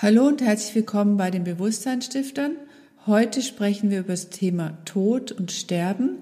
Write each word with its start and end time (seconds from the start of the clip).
Hallo 0.00 0.28
und 0.28 0.40
herzlich 0.40 0.76
willkommen 0.76 1.16
bei 1.16 1.32
den 1.32 1.42
Bewusstseinsstiftern. 1.42 2.52
Heute 3.06 3.42
sprechen 3.42 3.90
wir 3.90 3.98
über 3.98 4.12
das 4.12 4.30
Thema 4.30 4.78
Tod 4.84 5.32
und 5.32 5.50
Sterben. 5.50 6.18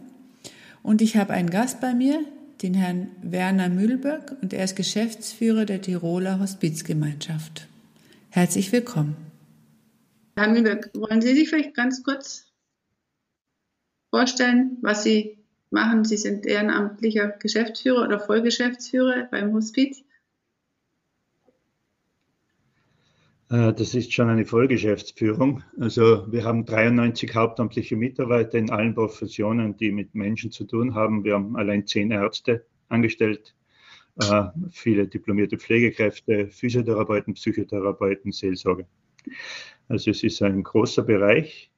Und 0.83 1.03
ich 1.03 1.19
habe 1.19 1.35
einen 1.35 1.51
Gast 1.51 1.83
bei 1.83 1.93
mir, 1.93 2.25
den 2.63 2.73
Herrn 2.73 3.11
Werner 3.21 3.69
Mühlböck, 3.69 4.35
und 4.41 4.55
er 4.55 4.65
ist 4.65 4.77
Geschäftsführer 4.77 5.67
der 5.67 5.83
Tiroler 5.83 6.41
Hospizgemeinschaft. 6.41 7.69
Herzlich 8.31 8.73
willkommen. 8.73 9.15
Herr 10.39 10.49
Mühlböck, 10.49 10.89
wollen 10.95 11.21
Sie 11.21 11.35
sich 11.35 11.51
vielleicht 11.51 11.75
ganz 11.75 12.03
kurz 12.03 12.51
vorstellen, 14.09 14.79
was 14.81 15.03
Sie 15.03 15.37
machen? 15.69 16.07
Sie 16.07 16.17
sind 16.17 16.47
ehrenamtlicher 16.47 17.29
Geschäftsführer 17.29 18.05
oder 18.05 18.21
Vollgeschäftsführer 18.21 19.29
beim 19.31 19.53
Hospiz. 19.53 19.99
Äh, 19.99 20.03
das 23.49 23.95
ist 23.95 24.13
schon 24.13 24.29
eine 24.29 24.45
Vollgeschäftsführung. 24.45 25.63
Also 25.79 26.31
wir 26.33 26.45
haben 26.45 26.65
93 26.65 27.33
hauptamtliche 27.35 27.97
Mitarbeiter 27.97 28.59
in 28.59 28.71
allen 28.71 28.95
Professionen, 28.95 29.77
die 29.77 29.93
mit 29.93 30.15
Menschen 30.15 30.51
zu 30.51 30.65
tun 30.65 30.95
haben. 30.95 31.23
Wir 31.23 31.35
haben 31.35 31.57
allein 31.57 31.87
zehn 31.87 32.11
Ärzte 32.11 32.67
angestellt, 32.89 33.55
äh, 34.21 34.47
viele 34.71 35.07
diplomierte 35.07 35.59
Pflegekräfte, 35.59 36.49
Physiotherapeuten, 36.49 37.35
Psychotherapeuten, 37.35 38.33
Seelsorger. 38.33 38.87
Also 39.89 40.11
es 40.11 40.23
ist 40.25 40.43
ein 40.43 40.63
großer 40.63 41.03
Bereich, 41.03 41.71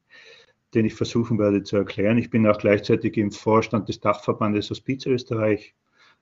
den 0.74 0.86
ich 0.86 0.94
versuchen 0.94 1.38
werde 1.38 1.62
zu 1.62 1.76
erklären. 1.76 2.18
Ich 2.18 2.30
bin 2.30 2.46
auch 2.46 2.58
gleichzeitig 2.58 3.16
im 3.16 3.32
Vorstand 3.32 3.88
des 3.88 4.00
Dachverbandes 4.00 4.70
Hospiz 4.70 5.04
Österreich 5.06 5.74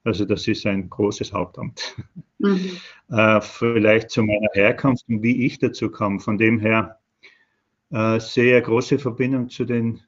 also 0.07 0.25
das 0.25 0.47
ist 0.47 0.65
ein 0.67 0.89
großes 0.89 1.33
Hauptamt. 1.33 1.97
Mhm. 2.39 2.71
Äh, 3.09 3.41
vielleicht 3.41 4.11
zu 4.11 4.25
meiner 4.25 4.49
Herkunft 4.53 5.09
und 5.09 5.23
wie 5.23 5.47
ich 5.47 5.61
dazu 5.61 5.93
kam. 5.93 6.19
Von 6.19 6.39
dem 6.39 6.59
her 6.59 6.99
äh, 7.93 8.19
sehr 8.19 8.61
große 8.61 8.99
Verbindung 8.99 9.49
zu, 9.49 9.65
den, 9.65 10.01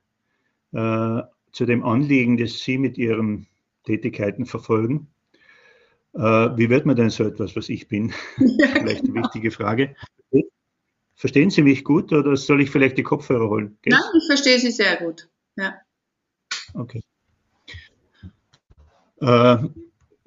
äh, 0.73 1.23
zu 1.53 1.65
dem 1.65 1.85
Anliegen, 1.85 2.37
das 2.37 2.59
Sie 2.59 2.77
mit 2.77 2.99
Ihren 2.99 3.47
Tätigkeiten 3.85 4.47
verfolgen. 4.47 5.07
Äh, 6.12 6.21
wie 6.21 6.69
wird 6.71 6.87
man 6.87 6.97
denn 6.97 7.11
so 7.11 7.23
etwas, 7.23 7.55
was 7.55 7.69
ich 7.69 7.87
bin? 7.87 8.12
Vielleicht 8.37 9.05
eine 9.05 9.15
wichtige 9.15 9.53
Frage. 9.53 9.95
Verstehen 11.15 11.51
Sie 11.51 11.62
mich 11.62 11.85
gut 11.85 12.12
oder 12.12 12.37
soll 12.37 12.62
ich 12.62 12.71
vielleicht 12.71 12.99
die 12.99 13.05
Kopfhörer 13.05 13.49
holen? 13.49 13.79
Geht's? 13.83 13.97
Nein, 13.97 14.21
ich 14.21 14.27
verstehe 14.27 14.59
Sie 14.59 14.73
sehr 14.73 14.97
gut. 14.97 15.29
Ja. 15.55 15.75
Okay. 16.75 17.03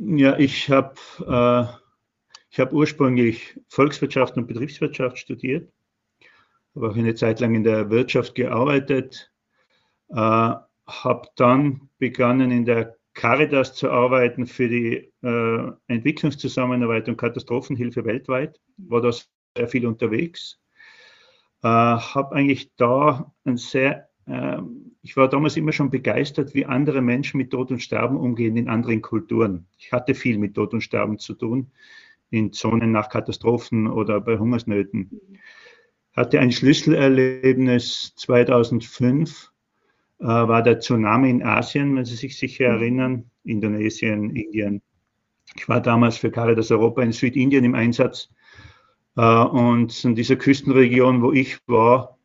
Ja, 0.03 0.35
ich 0.39 0.67
habe 0.71 0.95
äh, 1.19 2.57
hab 2.59 2.73
ursprünglich 2.73 3.59
Volkswirtschaft 3.69 4.35
und 4.35 4.47
Betriebswirtschaft 4.47 5.19
studiert, 5.19 5.71
habe 6.73 6.89
auch 6.89 6.95
eine 6.95 7.13
Zeit 7.13 7.39
lang 7.39 7.53
in 7.53 7.63
der 7.63 7.91
Wirtschaft 7.91 8.33
gearbeitet, 8.33 9.31
äh, 10.09 10.15
habe 10.15 11.27
dann 11.35 11.89
begonnen 11.99 12.49
in 12.49 12.65
der 12.65 12.97
Caritas 13.13 13.75
zu 13.75 13.91
arbeiten 13.91 14.47
für 14.47 14.67
die 14.67 15.13
äh, 15.21 15.71
Entwicklungszusammenarbeit 15.85 17.07
und 17.07 17.17
Katastrophenhilfe 17.17 18.03
weltweit, 18.03 18.59
war 18.77 19.01
da 19.01 19.11
sehr 19.11 19.67
viel 19.67 19.85
unterwegs, 19.85 20.59
äh, 21.61 21.67
habe 21.67 22.35
eigentlich 22.35 22.73
da 22.75 23.31
ein 23.45 23.57
sehr 23.57 24.09
ich 25.01 25.17
war 25.17 25.27
damals 25.29 25.57
immer 25.57 25.71
schon 25.71 25.89
begeistert, 25.89 26.53
wie 26.53 26.65
andere 26.65 27.01
Menschen 27.01 27.37
mit 27.37 27.51
Tod 27.51 27.71
und 27.71 27.81
Sterben 27.81 28.17
umgehen 28.17 28.55
in 28.55 28.69
anderen 28.69 29.01
Kulturen. 29.01 29.65
Ich 29.77 29.91
hatte 29.91 30.13
viel 30.13 30.37
mit 30.37 30.55
Tod 30.55 30.73
und 30.73 30.81
Sterben 30.81 31.17
zu 31.17 31.33
tun, 31.33 31.71
in 32.29 32.53
Zonen 32.53 32.91
nach 32.91 33.09
Katastrophen 33.09 33.87
oder 33.87 34.21
bei 34.21 34.37
Hungersnöten. 34.37 35.21
Hatte 36.13 36.39
ein 36.39 36.51
Schlüsselerlebnis 36.51 38.13
2005, 38.15 39.51
äh, 40.19 40.25
war 40.25 40.61
der 40.61 40.79
Tsunami 40.79 41.29
in 41.29 41.43
Asien, 41.43 41.95
wenn 41.95 42.05
Sie 42.05 42.15
sich 42.15 42.37
sicher 42.37 42.65
erinnern, 42.65 43.31
Indonesien, 43.43 44.35
Indien. 44.35 44.81
Ich 45.55 45.67
war 45.67 45.81
damals 45.81 46.17
für 46.17 46.31
Caritas 46.31 46.71
Europa 46.71 47.01
in 47.01 47.11
Südindien 47.11 47.65
im 47.65 47.75
Einsatz. 47.75 48.29
Äh, 49.17 49.21
und 49.21 50.05
in 50.05 50.15
dieser 50.15 50.35
Küstenregion, 50.35 51.21
wo 51.21 51.31
ich 51.31 51.57
war, 51.67 52.19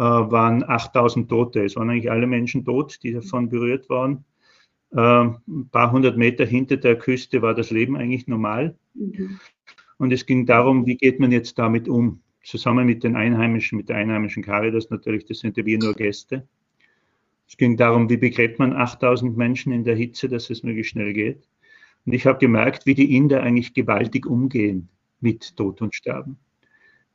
waren 0.00 0.64
8000 0.64 1.28
Tote. 1.28 1.64
Es 1.64 1.76
waren 1.76 1.90
eigentlich 1.90 2.10
alle 2.10 2.26
Menschen 2.26 2.64
tot, 2.64 2.98
die 3.02 3.12
davon 3.12 3.48
berührt 3.48 3.88
waren. 3.88 4.24
Äh, 4.92 4.98
ein 4.98 5.68
paar 5.70 5.92
hundert 5.92 6.16
Meter 6.16 6.44
hinter 6.44 6.76
der 6.76 6.96
Küste 6.96 7.42
war 7.42 7.54
das 7.54 7.70
Leben 7.70 7.96
eigentlich 7.96 8.26
normal. 8.26 8.76
Mhm. 8.94 9.38
Und 9.98 10.12
es 10.12 10.26
ging 10.26 10.46
darum, 10.46 10.86
wie 10.86 10.96
geht 10.96 11.20
man 11.20 11.32
jetzt 11.32 11.58
damit 11.58 11.88
um? 11.88 12.20
Zusammen 12.44 12.86
mit 12.86 13.04
den 13.04 13.14
Einheimischen, 13.14 13.78
mit 13.78 13.88
der 13.88 13.96
einheimischen 13.96 14.42
Caritas 14.42 14.90
natürlich, 14.90 15.26
das 15.26 15.38
sind 15.38 15.56
ja 15.56 15.64
wir 15.64 15.78
nur 15.78 15.94
Gäste. 15.94 16.48
Es 17.46 17.56
ging 17.56 17.76
darum, 17.76 18.10
wie 18.10 18.16
begräbt 18.16 18.58
man 18.58 18.72
8000 18.72 19.36
Menschen 19.36 19.72
in 19.72 19.84
der 19.84 19.94
Hitze, 19.94 20.28
dass 20.28 20.50
es 20.50 20.62
möglichst 20.64 20.92
schnell 20.92 21.12
geht. 21.12 21.46
Und 22.04 22.14
ich 22.14 22.26
habe 22.26 22.38
gemerkt, 22.38 22.84
wie 22.84 22.94
die 22.94 23.14
Inder 23.14 23.42
eigentlich 23.42 23.74
gewaltig 23.74 24.26
umgehen 24.26 24.88
mit 25.20 25.56
Tod 25.56 25.80
und 25.82 25.94
Sterben 25.94 26.36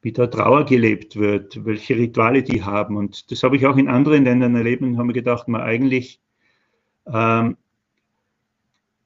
wie 0.02 0.12
da 0.12 0.28
Trauer 0.28 0.66
gelebt 0.66 1.16
wird, 1.16 1.66
welche 1.66 1.97
Rituale 1.97 2.44
die 2.44 2.63
haben. 2.63 2.97
Und 2.97 3.31
das 3.31 3.44
habe 3.44 3.58
ich 3.58 3.66
auch 3.66 3.78
in 3.78 3.88
anderen 3.88 4.24
Ländern 4.25 4.56
erlebt 4.56 4.81
und 4.81 4.97
habe 4.97 5.08
mir 5.08 5.13
gedacht, 5.13 5.47
man 5.47 5.62
eigentlich, 5.62 6.22
ähm, 7.08 7.58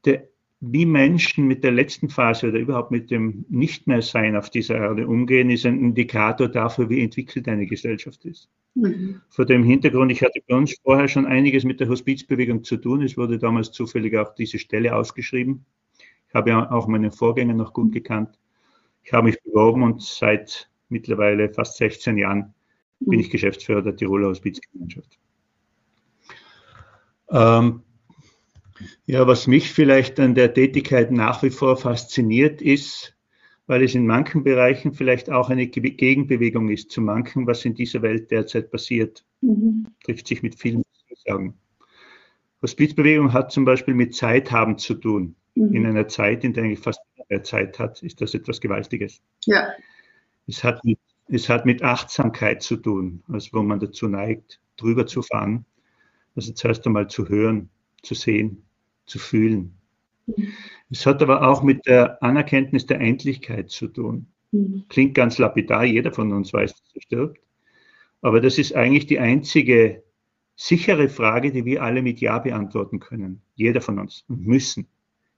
der, 0.06 0.28
wie 0.60 0.86
Menschen 0.86 1.48
mit 1.48 1.64
der 1.64 1.72
letzten 1.72 2.10
Phase 2.10 2.50
oder 2.50 2.60
überhaupt 2.60 2.92
mit 2.92 3.10
dem 3.10 3.46
Nicht-mehr-Sein 3.50 4.36
auf 4.36 4.50
dieser 4.50 4.76
Erde 4.76 5.08
umgehen, 5.08 5.50
ist 5.50 5.66
ein 5.66 5.80
Indikator 5.80 6.48
dafür, 6.48 6.90
wie 6.90 7.02
entwickelt 7.02 7.48
eine 7.48 7.66
Gesellschaft 7.66 8.26
ist. 8.26 8.50
Mhm. 8.76 9.22
Vor 9.30 9.46
dem 9.46 9.64
Hintergrund, 9.64 10.12
ich 10.12 10.22
hatte 10.22 10.40
bei 10.48 10.56
uns 10.56 10.76
vorher 10.84 11.08
schon 11.08 11.26
einiges 11.26 11.64
mit 11.64 11.80
der 11.80 11.90
Hospizbewegung 11.90 12.64
zu 12.64 12.78
tun. 12.78 13.02
Es 13.02 13.18
wurde 13.18 13.40
damals 13.40 13.72
zufällig 13.72 14.16
auch 14.18 14.36
diese 14.36 14.60
Stelle 14.60 14.96
ausgeschrieben. 14.96 15.66
Ich 16.30 16.36
habe 16.36 16.52
ja 16.52 16.72
auch 16.72 16.88
meinen 16.88 17.12
Vorgänger 17.12 17.54
noch 17.54 17.74
gut 17.74 17.92
gekannt. 17.92 18.38
Ich 19.04 19.12
habe 19.14 19.28
mich 19.28 19.42
beworben 19.44 19.84
und 19.84 20.02
seit 20.02 20.70
mittlerweile 20.92 21.50
fast 21.50 21.78
16 21.78 22.18
Jahren 22.18 22.54
bin 23.00 23.20
ich 23.20 23.28
mhm. 23.28 23.32
Geschäftsführer 23.32 23.82
der 23.82 23.96
Tiroler 23.96 24.28
Hospizgemeinschaft. 24.28 25.18
Ähm, 27.30 27.82
ja, 29.06 29.28
was 29.28 29.48
mich 29.48 29.72
vielleicht 29.72 30.20
an 30.20 30.36
der 30.36 30.54
Tätigkeit 30.54 31.12
nach 31.12 31.44
wie 31.44 31.50
vor 31.50 31.78
fasziniert 31.78 32.62
ist, 32.62 33.16
weil 33.68 33.84
es 33.84 33.96
in 33.96 34.06
manchen 34.06 34.44
Bereichen 34.44 34.94
vielleicht 34.94 35.30
auch 35.30 35.50
eine 35.50 35.68
Gegenbewegung 35.68 36.70
ist 36.70 36.92
zu 36.92 37.02
manchen, 37.02 37.48
was 37.48 37.64
in 37.64 37.74
dieser 37.74 38.02
Welt 38.02 38.32
derzeit 38.32 38.72
passiert. 38.72 39.24
Mhm. 39.42 39.88
Trifft 40.04 40.28
sich 40.28 40.44
mit 40.44 40.56
vielen 40.56 40.84
Sagen. 41.26 41.56
Hospizbewegung 42.62 43.34
hat 43.34 43.52
zum 43.52 43.66
Beispiel 43.66 43.94
mit 43.94 44.16
Zeit 44.16 44.52
haben 44.52 44.78
zu 44.78 44.96
tun. 44.96 45.36
Mhm. 45.56 45.74
In 45.74 45.86
einer 45.86 46.08
Zeit, 46.08 46.44
in 46.44 46.54
der 46.54 46.64
eigentlich 46.64 46.80
fast 46.80 47.00
mehr 47.30 47.44
Zeit 47.44 47.80
hat, 47.80 48.04
ist 48.04 48.22
das 48.22 48.34
etwas 48.34 48.62
Gewaltiges. 48.62 49.22
Ja. 49.46 49.70
Es 50.48 50.64
hat 50.64 50.84
mit, 50.84 51.00
es 51.28 51.50
hat 51.50 51.66
mit 51.66 51.84
Achtsamkeit 51.84 52.62
zu 52.62 52.78
tun, 52.78 53.24
also 53.28 53.50
wo 53.54 53.64
man 53.64 53.80
dazu 53.80 54.08
neigt, 54.08 54.60
drüber 54.78 55.06
zu 55.06 55.22
fahren. 55.22 55.66
Also 56.36 56.54
zuerst 56.54 56.86
einmal 56.86 57.08
zu 57.08 57.28
hören, 57.30 57.70
zu 58.04 58.16
sehen, 58.16 58.64
zu 59.06 59.20
fühlen. 59.20 59.76
Mhm. 60.26 60.54
Es 60.90 61.06
hat 61.06 61.22
aber 61.22 61.48
auch 61.48 61.64
mit 61.64 61.86
der 61.86 62.22
Anerkenntnis 62.24 62.86
der 62.86 63.00
Endlichkeit 63.00 63.70
zu 63.70 63.88
tun. 63.88 64.28
Mhm. 64.52 64.86
Klingt 64.90 65.16
ganz 65.16 65.38
lapidar, 65.38 65.86
jeder 65.86 66.12
von 66.12 66.32
uns 66.34 66.54
weiß, 66.54 66.72
dass 66.74 66.96
er 66.96 67.02
stirbt. 67.02 67.40
Aber 68.22 68.40
das 68.40 68.58
ist 68.58 68.76
eigentlich 68.76 69.08
die 69.08 69.20
einzige 69.20 70.04
sichere 70.56 71.10
Frage, 71.10 71.52
die 71.52 71.66
wir 71.66 71.82
alle 71.82 72.02
mit 72.02 72.22
Ja 72.22 72.40
beantworten 72.40 73.00
können. 73.00 73.42
Jeder 73.56 73.82
von 73.82 74.00
uns 74.00 74.26
und 74.28 74.46
müssen. 74.46 74.88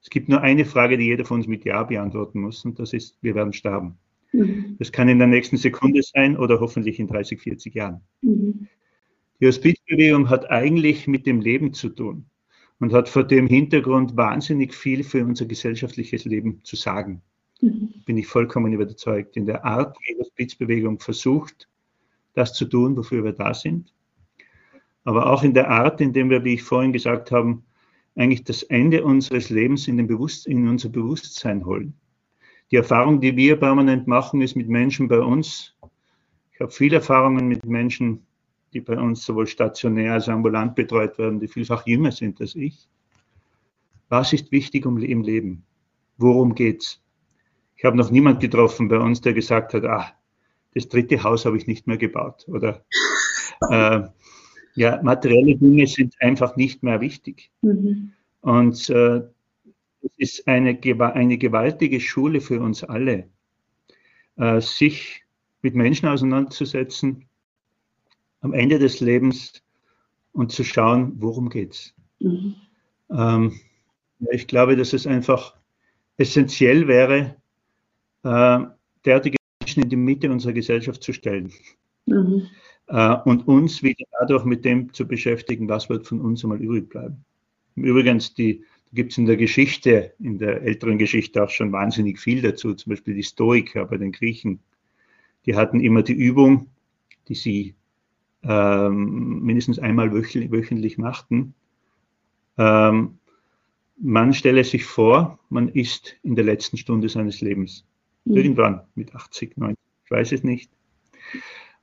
Es 0.02 0.10
gibt 0.10 0.28
nur 0.28 0.42
eine 0.42 0.66
Frage, 0.66 0.98
die 0.98 1.06
jeder 1.06 1.24
von 1.24 1.38
uns 1.38 1.48
mit 1.48 1.64
Ja 1.64 1.84
beantworten 1.84 2.42
muss, 2.42 2.66
und 2.66 2.78
das 2.78 2.92
ist, 2.92 3.18
wir 3.22 3.36
werden 3.36 3.54
sterben. 3.54 3.98
Mhm. 4.34 4.76
Das 4.80 4.92
kann 4.92 5.08
in 5.08 5.20
der 5.20 5.28
nächsten 5.28 5.58
Sekunde 5.58 6.02
sein 6.04 6.36
oder 6.36 6.60
hoffentlich 6.60 7.00
in 7.00 7.08
30, 7.08 7.40
40 7.42 7.74
Jahren. 7.74 8.02
Mhm. 8.22 8.68
Die 9.40 9.48
Hospizbewegung 9.48 10.30
hat 10.30 10.50
eigentlich 10.52 11.08
mit 11.08 11.26
dem 11.26 11.40
Leben 11.40 11.74
zu 11.74 11.90
tun 11.90 12.26
und 12.80 12.94
hat 12.94 13.10
vor 13.10 13.24
dem 13.24 13.48
Hintergrund 13.48 14.18
wahnsinnig 14.18 14.74
viel 14.74 15.04
für 15.04 15.24
unser 15.24 15.46
gesellschaftliches 15.46 16.26
Leben 16.26 16.62
zu 16.64 16.76
sagen. 16.76 17.22
Mhm. 17.62 17.94
Bin 18.06 18.18
ich 18.18 18.28
vollkommen 18.28 18.74
überzeugt. 18.74 19.38
In 19.38 19.46
der 19.46 19.64
Art, 19.64 19.98
wie 20.02 20.14
die 20.14 20.20
Hospizbewegung 20.20 21.00
versucht, 21.00 21.70
das 22.34 22.54
zu 22.54 22.66
tun, 22.66 22.98
wofür 22.98 23.24
wir 23.24 23.34
da 23.34 23.54
sind. 23.54 23.94
Aber 25.04 25.32
auch 25.32 25.44
in 25.44 25.54
der 25.54 25.70
Art, 25.70 26.02
in 26.02 26.14
der 26.14 26.30
wir, 26.30 26.44
wie 26.44 26.56
ich 26.56 26.64
vorhin 26.64 26.94
gesagt 26.94 27.32
habe, 27.32 27.62
eigentlich 28.16 28.44
das 28.44 28.64
Ende 28.64 29.04
unseres 29.04 29.50
Lebens 29.50 29.88
in, 29.88 30.00
in 30.00 30.68
unser 30.68 30.90
Bewusstsein 30.90 31.66
holen. 31.66 31.96
Die 32.74 32.78
Erfahrung, 32.78 33.22
die 33.22 33.38
wir 33.38 33.58
permanent 33.58 34.08
machen, 34.08 34.42
ist 34.42 34.56
mit 34.56 34.68
Menschen 34.68 35.08
bei 35.08 35.20
uns. 35.20 35.76
Ich 36.54 36.60
habe 36.60 36.72
viele 36.72 36.96
Erfahrungen 36.96 37.48
mit 37.48 37.64
Menschen, 37.68 38.26
die 38.74 38.82
bei 38.82 38.98
uns 38.98 39.24
sowohl 39.24 39.46
stationär 39.46 40.14
als 40.14 40.28
ambulant 40.28 40.74
betreut 40.74 41.20
werden, 41.20 41.40
die 41.40 41.48
vielfach 41.48 41.86
jünger 41.86 42.12
sind 42.12 42.42
als 42.42 42.56
ich. 42.56 42.90
Was 44.10 44.34
ist 44.34 44.52
wichtig 44.52 44.88
im 44.88 44.98
Leben? 44.98 45.64
Worum 46.18 46.56
geht's? 46.56 47.00
Ich 47.76 47.86
habe 47.86 47.96
noch 47.96 48.10
niemand 48.10 48.40
getroffen 48.40 48.88
bei 48.88 48.98
uns, 48.98 49.22
der 49.22 49.34
gesagt 49.34 49.76
hat, 49.76 49.86
ah, 49.86 50.12
das 50.74 50.90
dritte 50.90 51.22
Haus 51.22 51.46
habe 51.46 51.58
ich 51.58 51.68
nicht 51.68 51.86
mehr 51.86 51.98
gebaut. 51.98 52.44
Oder 52.48 52.84
äh, 53.70 54.02
ja, 54.74 55.00
materielle 55.04 55.58
Dinge 55.58 55.86
sind 55.86 56.16
einfach 56.20 56.56
nicht 56.56 56.82
mehr 56.82 57.02
wichtig. 57.02 57.52
Mhm. 57.62 58.14
Und 58.42 58.90
äh, 58.90 59.22
es 60.04 60.12
ist 60.18 60.48
eine, 60.48 60.78
eine 60.80 61.38
gewaltige 61.38 62.00
Schule 62.00 62.42
für 62.42 62.62
uns 62.62 62.84
alle, 62.84 63.30
äh, 64.36 64.60
sich 64.62 65.24
mit 65.62 65.76
Menschen 65.76 66.08
auseinanderzusetzen 66.08 67.26
am 68.42 68.54
Ende 68.54 68.78
des 68.78 69.00
Lebens 69.00 69.64
und 70.34 70.52
zu 70.52 70.64
schauen, 70.64 71.14
worum 71.18 71.50
geht's. 71.50 71.94
Mhm. 72.20 72.56
Ähm, 73.10 73.60
ich 74.32 74.48
glaube, 74.48 74.76
dass 74.76 74.94
es 74.94 75.08
einfach 75.08 75.56
essentiell 76.18 76.88
wäre, 76.88 77.36
äh, 78.24 78.60
derartige 79.06 79.38
Menschen 79.62 79.84
in 79.84 79.90
die 79.90 79.96
Mitte 79.96 80.32
unserer 80.32 80.54
Gesellschaft 80.54 81.02
zu 81.02 81.14
stellen. 81.14 81.52
Mhm. 82.06 82.48
Äh, 82.88 83.16
und 83.24 83.48
uns 83.48 83.82
wieder 83.82 84.06
dadurch 84.20 84.44
mit 84.44 84.66
dem 84.66 84.94
zu 84.94 85.08
beschäftigen, 85.08 85.70
was 85.70 85.90
wird 85.90 86.06
von 86.06 86.20
uns 86.20 86.44
einmal 86.44 86.62
übrig 86.62 86.90
bleiben. 86.90 87.24
Übrigens, 87.76 88.34
die 88.34 88.64
gibt 88.94 89.12
es 89.12 89.18
in 89.18 89.26
der 89.26 89.38
Geschichte, 89.38 90.14
in 90.20 90.38
der 90.38 90.62
älteren 90.62 90.98
Geschichte 90.98 91.44
auch 91.44 91.50
schon 91.50 91.72
wahnsinnig 91.72 92.20
viel 92.20 92.42
dazu. 92.42 92.74
Zum 92.74 92.92
Beispiel 92.92 93.16
die 93.16 93.24
Stoiker 93.24 93.86
bei 93.86 93.98
den 93.98 94.12
Griechen. 94.12 94.60
Die 95.46 95.56
hatten 95.56 95.80
immer 95.80 96.04
die 96.04 96.14
Übung, 96.14 96.68
die 97.28 97.36
sie 97.36 97.76
ähm, 98.44 99.42
mindestens 99.42 99.80
einmal 99.80 100.14
wöchentlich, 100.14 100.98
machten. 100.98 101.56
Ähm, 102.58 103.18
man 103.98 104.34
stelle 104.34 104.64
sich 104.64 104.86
vor, 104.86 105.40
man 105.50 105.70
ist 105.70 106.16
in 106.24 106.36
der 106.36 106.46
letzten 106.46 106.78
Stunde 106.78 107.10
seines 107.10 107.42
Lebens. 107.42 107.86
Mhm. 108.26 108.38
Irgendwann 108.38 108.82
mit 108.96 109.16
80, 109.16 109.58
90, 109.58 109.78
ich 110.06 110.12
weiß 110.12 110.32
es 110.34 110.44
nicht. 110.44 110.72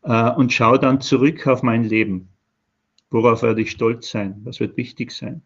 Äh, 0.03 0.31
und 0.33 0.53
schaue 0.53 0.79
dann 0.79 1.01
zurück 1.01 1.47
auf 1.47 1.63
mein 1.63 1.85
Leben. 1.85 2.29
Worauf 3.11 3.43
werde 3.43 3.63
ich 3.63 3.73
stolz 3.73 4.11
sein? 4.11 4.41
Was 4.45 4.61
wird 4.61 4.77
wichtig 4.77 5.11
sein? 5.11 5.43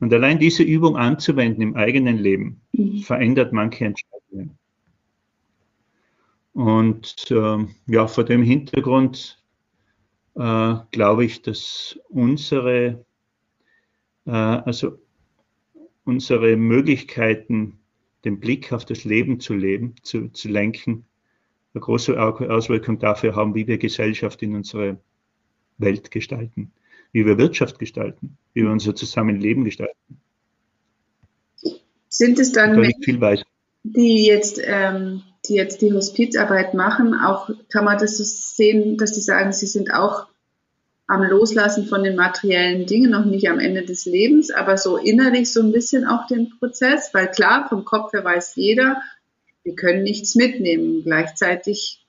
Und 0.00 0.12
allein 0.12 0.38
diese 0.38 0.62
Übung 0.62 0.96
anzuwenden 0.96 1.62
im 1.62 1.76
eigenen 1.76 2.18
Leben 2.18 2.60
mhm. 2.72 3.00
verändert 3.00 3.52
manche 3.52 3.84
Entscheidungen. 3.86 4.58
Und 6.52 7.30
äh, 7.30 7.66
ja, 7.86 8.06
vor 8.06 8.24
dem 8.24 8.42
Hintergrund 8.42 9.42
äh, 10.34 10.74
glaube 10.90 11.24
ich, 11.24 11.42
dass 11.42 11.98
unsere, 12.08 13.04
äh, 14.26 14.30
also 14.30 14.98
unsere 16.04 16.56
Möglichkeiten, 16.56 17.78
den 18.24 18.40
Blick 18.40 18.72
auf 18.72 18.84
das 18.84 19.04
Leben 19.04 19.40
zu 19.40 19.54
leben, 19.54 19.94
zu, 20.02 20.28
zu 20.30 20.48
lenken, 20.48 21.04
eine 21.74 21.80
große 21.80 22.20
Auswirkung 22.20 22.98
dafür 22.98 23.36
haben, 23.36 23.54
wie 23.54 23.66
wir 23.66 23.78
Gesellschaft 23.78 24.42
in 24.42 24.56
unserer 24.56 24.96
Welt 25.78 26.10
gestalten 26.10 26.72
wie 27.12 27.26
wir 27.26 27.38
Wirtschaft 27.38 27.78
gestalten, 27.78 28.36
wie 28.54 28.62
wir 28.62 28.70
unser 28.70 28.94
Zusammenleben 28.94 29.64
gestalten. 29.64 29.94
Sind 32.08 32.38
es 32.38 32.52
dann 32.52 32.78
Menschen, 32.80 33.44
die 33.82 34.26
jetzt, 34.26 34.60
ähm, 34.62 35.22
die 35.46 35.54
jetzt 35.54 35.82
die 35.82 35.92
Hospizarbeit 35.92 36.74
machen, 36.74 37.14
auch 37.14 37.50
kann 37.70 37.84
man 37.84 37.98
das 37.98 38.18
so 38.18 38.24
sehen, 38.24 38.96
dass 38.96 39.12
die 39.12 39.20
sagen, 39.20 39.52
sie 39.52 39.66
sind 39.66 39.92
auch 39.92 40.26
am 41.06 41.22
Loslassen 41.22 41.86
von 41.86 42.04
den 42.04 42.16
materiellen 42.16 42.86
Dingen, 42.86 43.10
noch 43.10 43.24
nicht 43.24 43.48
am 43.48 43.58
Ende 43.58 43.82
des 43.82 44.04
Lebens, 44.04 44.50
aber 44.50 44.76
so 44.76 44.98
innerlich 44.98 45.50
so 45.52 45.62
ein 45.62 45.72
bisschen 45.72 46.06
auch 46.06 46.26
den 46.26 46.50
Prozess, 46.58 47.10
weil 47.14 47.30
klar, 47.30 47.66
vom 47.68 47.84
Kopf 47.84 48.12
her 48.12 48.24
weiß 48.24 48.56
jeder, 48.56 49.00
wir 49.64 49.74
können 49.74 50.02
nichts 50.02 50.34
mitnehmen. 50.34 51.02
Gleichzeitig 51.04 52.06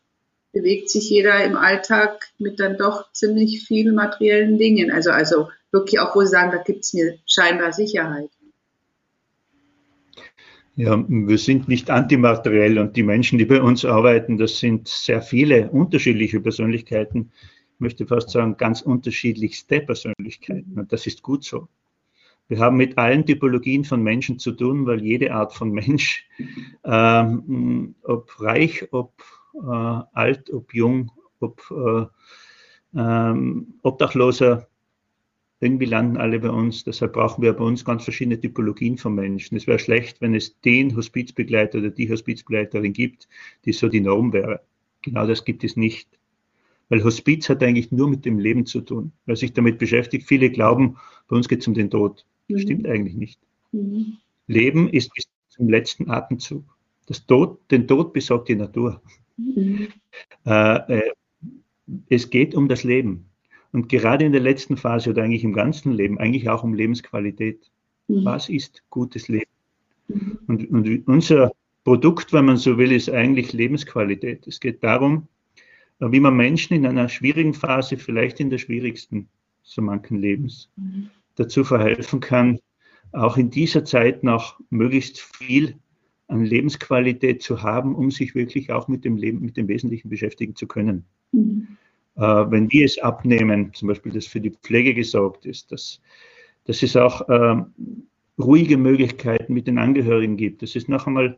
bewegt 0.51 0.89
sich 0.89 1.09
jeder 1.09 1.43
im 1.43 1.55
Alltag 1.55 2.29
mit 2.37 2.59
dann 2.59 2.77
doch 2.77 3.11
ziemlich 3.13 3.63
vielen 3.65 3.95
materiellen 3.95 4.57
Dingen. 4.57 4.91
Also, 4.91 5.11
also 5.11 5.49
wirklich 5.71 5.99
auch, 5.99 6.15
wo 6.15 6.21
sie 6.21 6.27
sagen, 6.27 6.51
da 6.51 6.61
gibt 6.61 6.85
es 6.85 6.93
mir 6.93 7.17
scheinbar 7.27 7.73
Sicherheit. 7.73 8.29
Ja, 10.75 11.03
wir 11.07 11.37
sind 11.37 11.67
nicht 11.67 11.89
antimateriell 11.89 12.79
und 12.79 12.95
die 12.95 13.03
Menschen, 13.03 13.37
die 13.37 13.45
bei 13.45 13.61
uns 13.61 13.83
arbeiten, 13.83 14.37
das 14.37 14.59
sind 14.59 14.87
sehr 14.87 15.21
viele 15.21 15.69
unterschiedliche 15.69 16.39
Persönlichkeiten. 16.39 17.31
Ich 17.73 17.79
möchte 17.81 18.07
fast 18.07 18.29
sagen, 18.29 18.55
ganz 18.55 18.81
unterschiedlichste 18.81 19.81
Persönlichkeiten. 19.81 20.79
Und 20.79 20.93
das 20.93 21.05
ist 21.05 21.21
gut 21.21 21.43
so. 21.43 21.67
Wir 22.47 22.59
haben 22.59 22.77
mit 22.77 22.97
allen 22.97 23.25
Typologien 23.25 23.83
von 23.83 24.01
Menschen 24.01 24.39
zu 24.39 24.53
tun, 24.53 24.85
weil 24.85 25.03
jede 25.03 25.33
Art 25.33 25.53
von 25.53 25.71
Mensch, 25.71 26.25
ähm, 26.85 27.95
ob 28.03 28.41
reich, 28.41 28.87
ob 28.91 29.11
alt, 30.13 30.51
ob 30.51 30.73
jung, 30.73 31.11
ob 31.39 31.61
äh, 31.71 32.05
ähm, 32.97 33.73
Obdachloser, 33.83 34.67
irgendwie 35.61 35.85
landen 35.85 36.17
alle 36.17 36.39
bei 36.39 36.49
uns. 36.49 36.83
Deshalb 36.83 37.13
brauchen 37.13 37.41
wir 37.41 37.53
bei 37.53 37.63
uns 37.63 37.83
ganz 37.83 38.03
verschiedene 38.03 38.39
Typologien 38.39 38.97
von 38.97 39.15
Menschen. 39.15 39.57
Es 39.57 39.67
wäre 39.67 39.79
schlecht, 39.79 40.21
wenn 40.21 40.33
es 40.33 40.59
den 40.61 40.95
Hospizbegleiter 40.95 41.79
oder 41.79 41.89
die 41.89 42.09
Hospizbegleiterin 42.09 42.93
gibt, 42.93 43.27
die 43.65 43.73
so 43.73 43.89
die 43.89 43.99
Norm 43.99 44.31
wäre. 44.31 44.61
Genau 45.01 45.27
das 45.27 45.43
gibt 45.43 45.63
es 45.63 45.75
nicht. 45.75 46.07
Weil 46.87 47.03
Hospiz 47.03 47.49
hat 47.49 47.61
eigentlich 47.61 47.91
nur 47.91 48.09
mit 48.09 48.25
dem 48.25 48.39
Leben 48.39 48.65
zu 48.65 48.81
tun. 48.81 49.11
Wer 49.25 49.35
sich 49.35 49.53
damit 49.53 49.77
beschäftigt, 49.77 50.27
viele 50.27 50.49
glauben, 50.49 50.97
bei 51.27 51.35
uns 51.35 51.47
geht 51.47 51.61
es 51.61 51.67
um 51.67 51.73
den 51.73 51.89
Tod. 51.89 52.25
Das 52.47 52.59
mhm. 52.59 52.61
stimmt 52.61 52.87
eigentlich 52.87 53.15
nicht. 53.15 53.39
Mhm. 53.71 54.17
Leben 54.47 54.89
ist 54.89 55.13
bis 55.13 55.25
zum 55.49 55.69
letzten 55.69 56.09
Atemzug. 56.09 56.63
Das 57.05 57.25
Tod, 57.25 57.59
den 57.69 57.87
Tod 57.87 58.13
besorgt 58.13 58.49
die 58.49 58.55
Natur. 58.55 59.01
Mhm. 59.39 59.87
Äh, 60.45 61.01
es 62.09 62.29
geht 62.29 62.55
um 62.55 62.67
das 62.67 62.83
Leben. 62.83 63.25
Und 63.71 63.89
gerade 63.89 64.25
in 64.25 64.31
der 64.31 64.41
letzten 64.41 64.77
Phase 64.77 65.11
oder 65.11 65.23
eigentlich 65.23 65.43
im 65.43 65.53
ganzen 65.53 65.91
Leben, 65.91 66.17
eigentlich 66.17 66.49
auch 66.49 66.63
um 66.63 66.73
Lebensqualität. 66.73 67.71
Mhm. 68.07 68.25
Was 68.25 68.49
ist 68.49 68.83
gutes 68.89 69.27
Leben? 69.27 69.51
Mhm. 70.07 70.39
Und, 70.47 70.71
und, 70.71 71.07
unser 71.07 71.51
Produkt, 71.83 72.33
wenn 72.33 72.45
man 72.45 72.57
so 72.57 72.77
will, 72.77 72.91
ist 72.91 73.09
eigentlich 73.09 73.53
Lebensqualität. 73.53 74.47
Es 74.47 74.59
geht 74.59 74.83
darum, 74.83 75.27
wie 75.99 76.19
man 76.19 76.35
Menschen 76.35 76.75
in 76.75 76.85
einer 76.85 77.09
schwierigen 77.09 77.53
Phase, 77.53 77.97
vielleicht 77.97 78.39
in 78.39 78.49
der 78.49 78.57
schwierigsten 78.57 79.27
so 79.63 79.81
manchen 79.81 80.17
Lebens, 80.17 80.69
mhm. 80.75 81.09
dazu 81.35 81.63
verhelfen 81.63 82.19
kann, 82.19 82.59
auch 83.11 83.37
in 83.37 83.49
dieser 83.49 83.85
Zeit 83.85 84.23
noch 84.23 84.59
möglichst 84.69 85.19
viel 85.19 85.75
an 86.29 86.45
Lebensqualität 86.45 87.41
zu 87.41 87.61
haben, 87.63 87.95
um 87.95 88.11
sich 88.11 88.35
wirklich 88.35 88.71
auch 88.71 88.87
mit 88.87 89.03
dem 89.03 89.17
Leben, 89.17 89.41
mit 89.41 89.57
dem 89.57 89.67
Wesentlichen 89.67 90.09
beschäftigen 90.09 90.55
zu 90.55 90.67
können. 90.67 91.05
Mhm. 91.31 91.77
Äh, 92.15 92.21
wenn 92.21 92.67
die 92.67 92.83
es 92.83 92.99
abnehmen, 92.99 93.73
zum 93.73 93.87
Beispiel, 93.87 94.11
dass 94.11 94.27
für 94.27 94.39
die 94.39 94.51
Pflege 94.51 94.93
gesorgt 94.93 95.45
ist, 95.45 95.71
dass, 95.71 96.01
dass 96.65 96.83
es 96.83 96.95
auch 96.95 97.27
äh, 97.29 97.63
ruhige 98.37 98.77
Möglichkeiten 98.77 99.53
mit 99.53 99.67
den 99.67 99.79
Angehörigen 99.79 100.37
gibt, 100.37 100.61
dass 100.61 100.75
es 100.75 100.87
noch 100.87 101.07
einmal 101.07 101.37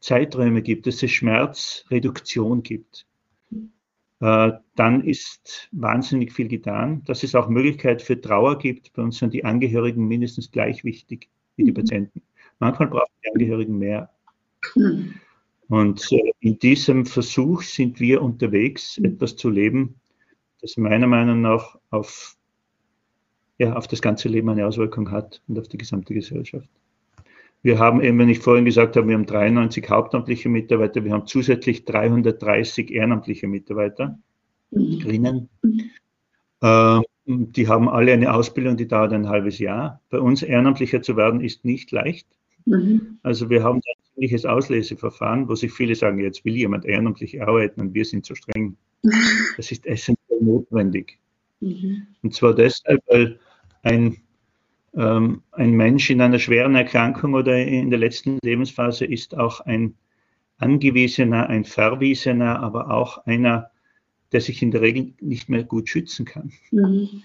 Zeiträume 0.00 0.62
gibt, 0.62 0.86
dass 0.86 1.02
es 1.02 1.10
Schmerzreduktion 1.10 2.62
gibt, 2.62 3.06
äh, 4.20 4.52
dann 4.76 5.04
ist 5.04 5.68
wahnsinnig 5.72 6.32
viel 6.32 6.48
getan. 6.48 7.02
Dass 7.04 7.22
es 7.22 7.34
auch 7.34 7.48
Möglichkeit 7.48 8.00
für 8.00 8.20
Trauer 8.20 8.58
gibt, 8.58 8.92
bei 8.94 9.02
uns 9.02 9.18
sind 9.18 9.34
die 9.34 9.44
Angehörigen 9.44 10.08
mindestens 10.08 10.50
gleich 10.50 10.84
wichtig 10.84 11.28
wie 11.56 11.64
die 11.64 11.70
mhm. 11.70 11.76
Patienten. 11.76 12.22
Manchmal 12.60 12.88
brauchen 12.88 13.12
die 13.24 13.30
Angehörigen 13.32 13.78
mehr. 13.78 14.11
Hm. 14.74 15.14
Und 15.68 16.06
in 16.40 16.58
diesem 16.58 17.06
Versuch 17.06 17.62
sind 17.62 17.98
wir 17.98 18.22
unterwegs, 18.22 18.96
hm. 18.96 19.04
etwas 19.06 19.36
zu 19.36 19.48
leben, 19.48 19.94
das 20.60 20.76
meiner 20.76 21.06
Meinung 21.06 21.40
nach 21.40 21.78
auf, 21.90 22.36
ja, 23.58 23.74
auf 23.74 23.88
das 23.88 24.00
ganze 24.00 24.28
Leben 24.28 24.48
eine 24.48 24.66
Auswirkung 24.66 25.10
hat 25.10 25.42
und 25.48 25.58
auf 25.58 25.68
die 25.68 25.78
gesamte 25.78 26.14
Gesellschaft. 26.14 26.68
Wir 27.62 27.78
haben 27.78 28.02
eben, 28.02 28.18
wenn 28.18 28.28
ich 28.28 28.40
vorhin 28.40 28.64
gesagt 28.64 28.96
habe, 28.96 29.06
wir 29.06 29.14
haben 29.14 29.26
93 29.26 29.88
hauptamtliche 29.88 30.48
Mitarbeiter, 30.48 31.04
wir 31.04 31.12
haben 31.12 31.26
zusätzlich 31.26 31.84
330 31.84 32.90
ehrenamtliche 32.90 33.46
Mitarbeiter 33.46 34.18
drinnen. 34.72 35.48
Äh, 36.60 37.00
die 37.26 37.68
haben 37.68 37.88
alle 37.88 38.12
eine 38.12 38.34
Ausbildung, 38.34 38.76
die 38.76 38.88
dauert 38.88 39.12
ein 39.12 39.28
halbes 39.28 39.60
Jahr. 39.60 40.00
Bei 40.10 40.18
uns 40.18 40.42
ehrenamtlicher 40.42 41.02
zu 41.02 41.16
werden 41.16 41.40
ist 41.40 41.64
nicht 41.64 41.92
leicht. 41.92 42.26
Mhm. 42.64 43.18
Also 43.22 43.48
wir 43.48 43.62
haben 43.62 43.80
ein 44.12 44.14
ziemliches 44.14 44.44
Ausleseverfahren, 44.44 45.48
wo 45.48 45.54
sich 45.54 45.72
viele 45.72 45.94
sagen, 45.94 46.18
jetzt 46.18 46.44
will 46.44 46.56
jemand 46.56 46.84
ehrenamtlich 46.84 47.42
arbeiten 47.42 47.80
und 47.80 47.94
wir 47.94 48.04
sind 48.04 48.24
zu 48.24 48.34
streng. 48.34 48.76
Das 49.56 49.72
ist 49.72 49.84
essentiell 49.84 50.40
notwendig. 50.40 51.18
Mhm. 51.60 52.06
Und 52.22 52.34
zwar 52.34 52.54
deshalb, 52.54 53.02
weil 53.08 53.38
ein, 53.82 54.18
ähm, 54.94 55.42
ein 55.52 55.72
Mensch 55.72 56.08
in 56.10 56.20
einer 56.20 56.38
schweren 56.38 56.74
Erkrankung 56.74 57.34
oder 57.34 57.58
in 57.58 57.90
der 57.90 57.98
letzten 57.98 58.38
Lebensphase 58.42 59.04
ist 59.04 59.36
auch 59.36 59.60
ein 59.60 59.94
Angewiesener, 60.58 61.48
ein 61.48 61.64
Verwiesener, 61.64 62.60
aber 62.60 62.90
auch 62.90 63.26
einer, 63.26 63.70
der 64.30 64.40
sich 64.40 64.62
in 64.62 64.70
der 64.70 64.82
Regel 64.82 65.14
nicht 65.20 65.48
mehr 65.48 65.64
gut 65.64 65.88
schützen 65.88 66.24
kann. 66.24 66.52
Mhm. 66.70 67.22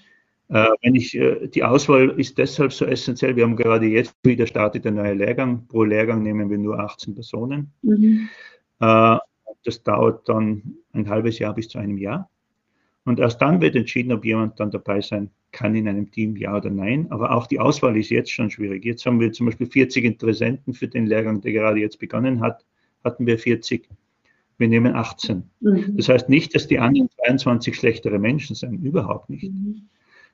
Äh, 0.49 0.67
wenn 0.81 0.95
ich, 0.95 1.15
äh, 1.15 1.47
die 1.47 1.63
Auswahl 1.63 2.09
ist 2.19 2.37
deshalb 2.37 2.71
so 2.71 2.85
essentiell. 2.85 3.35
Wir 3.35 3.43
haben 3.43 3.55
gerade 3.55 3.85
jetzt 3.85 4.15
wieder 4.23 4.47
startet 4.47 4.85
ein 4.87 4.95
neuer 4.95 5.15
Lehrgang. 5.15 5.67
Pro 5.67 5.83
Lehrgang 5.83 6.23
nehmen 6.23 6.49
wir 6.49 6.57
nur 6.57 6.79
18 6.79 7.15
Personen. 7.15 7.71
Mhm. 7.81 8.29
Äh, 8.79 9.17
das 9.63 9.83
dauert 9.83 10.27
dann 10.29 10.77
ein 10.93 11.09
halbes 11.09 11.39
Jahr 11.39 11.53
bis 11.53 11.67
zu 11.67 11.77
einem 11.77 11.97
Jahr. 11.97 12.29
Und 13.03 13.19
erst 13.19 13.41
dann 13.41 13.61
wird 13.61 13.75
entschieden, 13.75 14.11
ob 14.11 14.23
jemand 14.23 14.59
dann 14.59 14.71
dabei 14.71 15.01
sein 15.01 15.29
kann 15.51 15.75
in 15.75 15.87
einem 15.87 16.11
Team, 16.11 16.35
ja 16.37 16.55
oder 16.55 16.69
nein. 16.69 17.07
Aber 17.09 17.31
auch 17.31 17.47
die 17.47 17.59
Auswahl 17.59 17.97
ist 17.97 18.09
jetzt 18.09 18.31
schon 18.31 18.49
schwierig. 18.49 18.85
Jetzt 18.85 19.05
haben 19.05 19.19
wir 19.19 19.31
zum 19.31 19.47
Beispiel 19.47 19.67
40 19.67 20.05
Interessenten 20.05 20.73
für 20.73 20.87
den 20.87 21.05
Lehrgang, 21.07 21.41
der 21.41 21.51
gerade 21.53 21.79
jetzt 21.79 21.99
begonnen 21.99 22.41
hat, 22.41 22.65
hatten 23.03 23.25
wir 23.25 23.37
40. 23.37 23.89
Wir 24.57 24.67
nehmen 24.67 24.95
18. 24.95 25.43
Mhm. 25.59 25.97
Das 25.97 26.09
heißt 26.09 26.29
nicht, 26.29 26.55
dass 26.55 26.67
die 26.67 26.79
anderen 26.79 27.09
22 27.09 27.75
schlechtere 27.75 28.19
Menschen 28.19 28.55
sind, 28.55 28.83
überhaupt 28.83 29.29
nicht. 29.29 29.51
Mhm. 29.51 29.87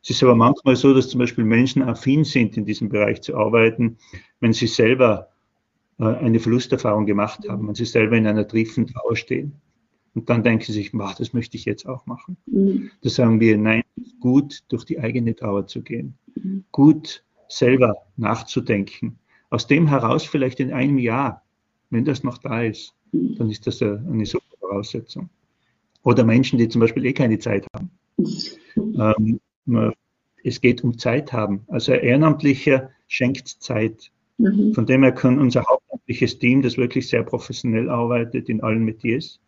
Es 0.04 0.10
ist 0.10 0.22
aber 0.22 0.36
manchmal 0.36 0.76
so, 0.76 0.94
dass 0.94 1.08
zum 1.08 1.20
Beispiel 1.20 1.46
Menschen 1.46 1.82
affin 1.82 2.26
sind, 2.26 2.58
in 2.58 2.66
diesem 2.66 2.90
Bereich 2.90 3.22
zu 3.22 3.38
arbeiten, 3.38 3.98
wenn 4.42 4.52
sie 4.52 4.68
selber 4.68 5.30
äh, 5.98 6.04
eine 6.04 6.42
Verlusterfahrung 6.42 7.06
gemacht 7.06 7.48
haben, 7.48 7.68
wenn 7.68 7.76
sie 7.76 7.86
selber 7.86 8.18
in 8.18 8.28
einer 8.28 8.46
triefenden 8.46 8.94
Trauer 8.94 9.16
stehen. 9.16 9.54
Und 10.14 10.30
dann 10.30 10.44
denken 10.44 10.66
sie 10.66 10.74
sich, 10.74 10.92
das 10.92 11.34
möchte 11.34 11.56
ich 11.56 11.64
jetzt 11.64 11.88
auch 11.88 12.06
machen. 12.06 12.36
Mhm. 12.48 12.92
Da 13.02 13.10
sagen 13.10 13.40
wir, 13.40 13.58
nein, 13.58 13.84
gut 14.20 14.64
durch 14.68 14.84
die 14.84 15.00
eigene 15.00 15.36
Trauer 15.36 15.68
zu 15.68 15.82
gehen, 15.82 16.16
mhm. 16.36 16.66
gut 16.72 17.24
selber 17.48 17.96
nachzudenken. 18.18 19.18
Aus 19.50 19.68
dem 19.68 19.88
heraus 19.88 20.26
vielleicht 20.26 20.60
in 20.60 20.74
einem 20.74 21.00
Jahr, 21.00 21.44
wenn 21.90 22.04
das 22.04 22.24
noch 22.24 22.40
da 22.40 22.62
ist, 22.62 22.94
mhm. 23.14 23.36
dann 23.38 23.50
ist 23.50 23.66
das 23.68 23.82
eine 23.82 24.26
super 24.26 24.44
Voraussetzung. 24.60 25.30
Oder 26.04 26.26
Menschen, 26.26 26.60
die 26.60 26.68
zum 26.68 26.82
Beispiel 26.82 27.06
eh 27.06 27.14
keine 27.14 27.40
Zeit 27.40 27.66
haben. 27.74 27.90
Mhm. 28.18 29.00
Ähm, 29.00 29.40
es 30.44 30.62
geht 30.62 30.84
um 30.84 30.98
Zeit 30.98 31.32
haben. 31.34 31.64
Also 31.68 31.94
ein 31.94 32.02
Ehrenamtlicher 32.02 32.90
schenkt 33.08 33.48
Zeit. 33.48 34.12
Mhm. 34.38 34.74
Von 34.74 34.86
dem 34.86 35.04
her 35.04 35.12
kann 35.12 35.40
unser 35.40 35.64
hauptamtliches 35.66 36.40
Team, 36.40 36.62
das 36.62 36.78
wirklich 36.78 37.08
sehr 37.08 37.24
professionell 37.24 37.90
arbeitet 37.90 38.50
in 38.50 38.62
allen 38.62 38.84
Metiers, 38.84 39.40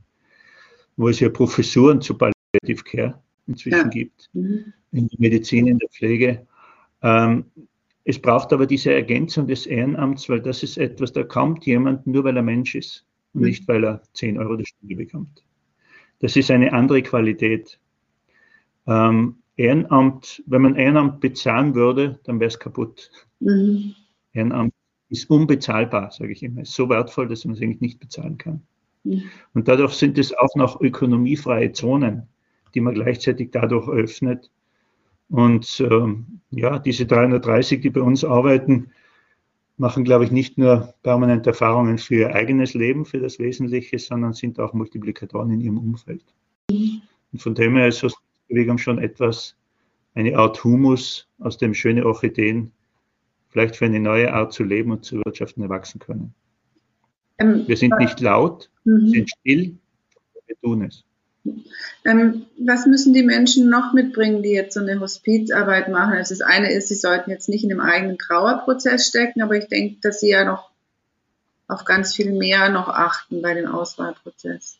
wo 0.95 1.09
es 1.09 1.19
ja 1.19 1.29
Professuren 1.29 2.01
zu 2.01 2.17
Palliative 2.17 2.83
Care 2.83 3.21
inzwischen 3.47 3.77
ja. 3.77 3.87
gibt, 3.87 4.29
mhm. 4.33 4.73
in 4.91 5.07
der 5.07 5.19
Medizin, 5.19 5.67
in 5.67 5.79
der 5.79 5.89
Pflege. 5.89 6.47
Ähm, 7.01 7.45
es 8.03 8.19
braucht 8.19 8.53
aber 8.53 8.67
diese 8.67 8.93
Ergänzung 8.93 9.47
des 9.47 9.65
Ehrenamts, 9.65 10.29
weil 10.29 10.41
das 10.41 10.61
ist 10.63 10.77
etwas, 10.77 11.11
da 11.11 11.23
kommt 11.23 11.65
jemand 11.65 12.05
nur, 12.05 12.23
weil 12.23 12.37
er 12.37 12.43
Mensch 12.43 12.75
ist 12.75 13.05
und 13.33 13.41
mhm. 13.41 13.47
nicht, 13.47 13.67
weil 13.67 13.83
er 13.83 14.01
10 14.13 14.37
Euro 14.37 14.55
die 14.55 14.65
Stunde 14.65 14.95
bekommt. 14.95 15.43
Das 16.19 16.35
ist 16.35 16.51
eine 16.51 16.71
andere 16.71 17.01
Qualität. 17.01 17.79
Ähm, 18.87 19.37
Ehrenamt, 19.57 20.43
wenn 20.47 20.61
man 20.61 20.75
Ehrenamt 20.75 21.21
bezahlen 21.21 21.75
würde, 21.75 22.19
dann 22.23 22.39
wäre 22.39 22.49
es 22.49 22.59
kaputt. 22.59 23.09
Mhm. 23.39 23.95
Ehrenamt 24.33 24.73
ist 25.09 25.29
unbezahlbar, 25.29 26.11
sage 26.11 26.31
ich 26.31 26.43
immer. 26.43 26.61
Ist 26.61 26.73
so 26.73 26.89
wertvoll, 26.89 27.27
dass 27.27 27.45
man 27.45 27.55
es 27.55 27.61
eigentlich 27.61 27.81
nicht 27.81 27.99
bezahlen 27.99 28.37
kann. 28.37 28.61
Mhm. 29.03 29.23
Und 29.53 29.67
dadurch 29.67 29.93
sind 29.93 30.17
es 30.17 30.33
auch 30.37 30.55
noch 30.55 30.81
ökonomiefreie 30.81 31.71
Zonen, 31.71 32.27
die 32.73 32.81
man 32.81 32.95
gleichzeitig 32.95 33.51
dadurch 33.51 33.87
öffnet. 33.87 34.51
Und 35.29 35.79
ähm, 35.79 36.41
ja, 36.51 36.79
diese 36.79 37.05
330, 37.05 37.81
die 37.81 37.89
bei 37.89 38.01
uns 38.01 38.23
arbeiten, 38.23 38.91
machen, 39.77 40.03
glaube 40.03 40.25
ich, 40.25 40.31
nicht 40.31 40.57
nur 40.57 40.93
permanent 41.03 41.47
Erfahrungen 41.47 41.97
für 41.97 42.15
ihr 42.15 42.35
eigenes 42.35 42.73
Leben, 42.73 43.05
für 43.05 43.19
das 43.19 43.39
Wesentliche, 43.39 43.99
sondern 43.99 44.33
sind 44.33 44.59
auch 44.59 44.73
Multiplikatoren 44.73 45.51
in 45.51 45.61
ihrem 45.61 45.77
Umfeld. 45.77 46.23
Mhm. 46.69 47.01
Und 47.31 47.41
von 47.41 47.55
dem 47.55 47.75
her 47.75 47.87
ist 47.87 47.99
so 47.99 48.09
Bewegung 48.47 48.77
schon 48.77 48.99
etwas, 48.99 49.55
eine 50.13 50.37
Art 50.37 50.63
Humus, 50.63 51.27
aus 51.39 51.57
dem 51.57 51.73
schöne 51.73 52.05
Orchideen 52.05 52.71
vielleicht 53.49 53.77
für 53.77 53.85
eine 53.85 53.99
neue 53.99 54.33
Art 54.33 54.53
zu 54.53 54.63
leben 54.63 54.91
und 54.91 55.05
zu 55.05 55.17
wirtschaften 55.23 55.61
erwachsen 55.61 55.99
können. 55.99 56.33
Ähm, 57.37 57.63
wir 57.67 57.77
sind 57.77 57.97
nicht 57.99 58.19
laut, 58.19 58.69
mhm. 58.83 59.09
sind 59.09 59.29
still, 59.29 59.77
wir 60.45 60.55
tun 60.61 60.83
es. 60.83 61.03
Ähm, 62.03 62.45
was 62.57 62.85
müssen 62.85 63.13
die 63.13 63.23
Menschen 63.23 63.69
noch 63.69 63.93
mitbringen, 63.93 64.41
die 64.41 64.49
jetzt 64.49 64.73
so 64.73 64.79
eine 64.79 64.99
Hospizarbeit 64.99 65.89
machen? 65.89 66.13
Also 66.13 66.33
das 66.33 66.41
eine 66.41 66.71
ist, 66.71 66.89
sie 66.89 66.95
sollten 66.95 67.29
jetzt 67.29 67.49
nicht 67.49 67.63
in 67.63 67.71
einem 67.71 67.81
eigenen 67.81 68.17
Trauerprozess 68.17 69.07
stecken, 69.07 69.41
aber 69.41 69.55
ich 69.55 69.67
denke, 69.67 69.97
dass 70.01 70.19
sie 70.19 70.31
ja 70.31 70.43
noch 70.43 70.71
auf 71.67 71.85
ganz 71.85 72.15
viel 72.15 72.31
mehr 72.31 72.69
noch 72.69 72.89
achten 72.89 73.41
bei 73.41 73.53
dem 73.53 73.67
Auswahlprozess. 73.67 74.79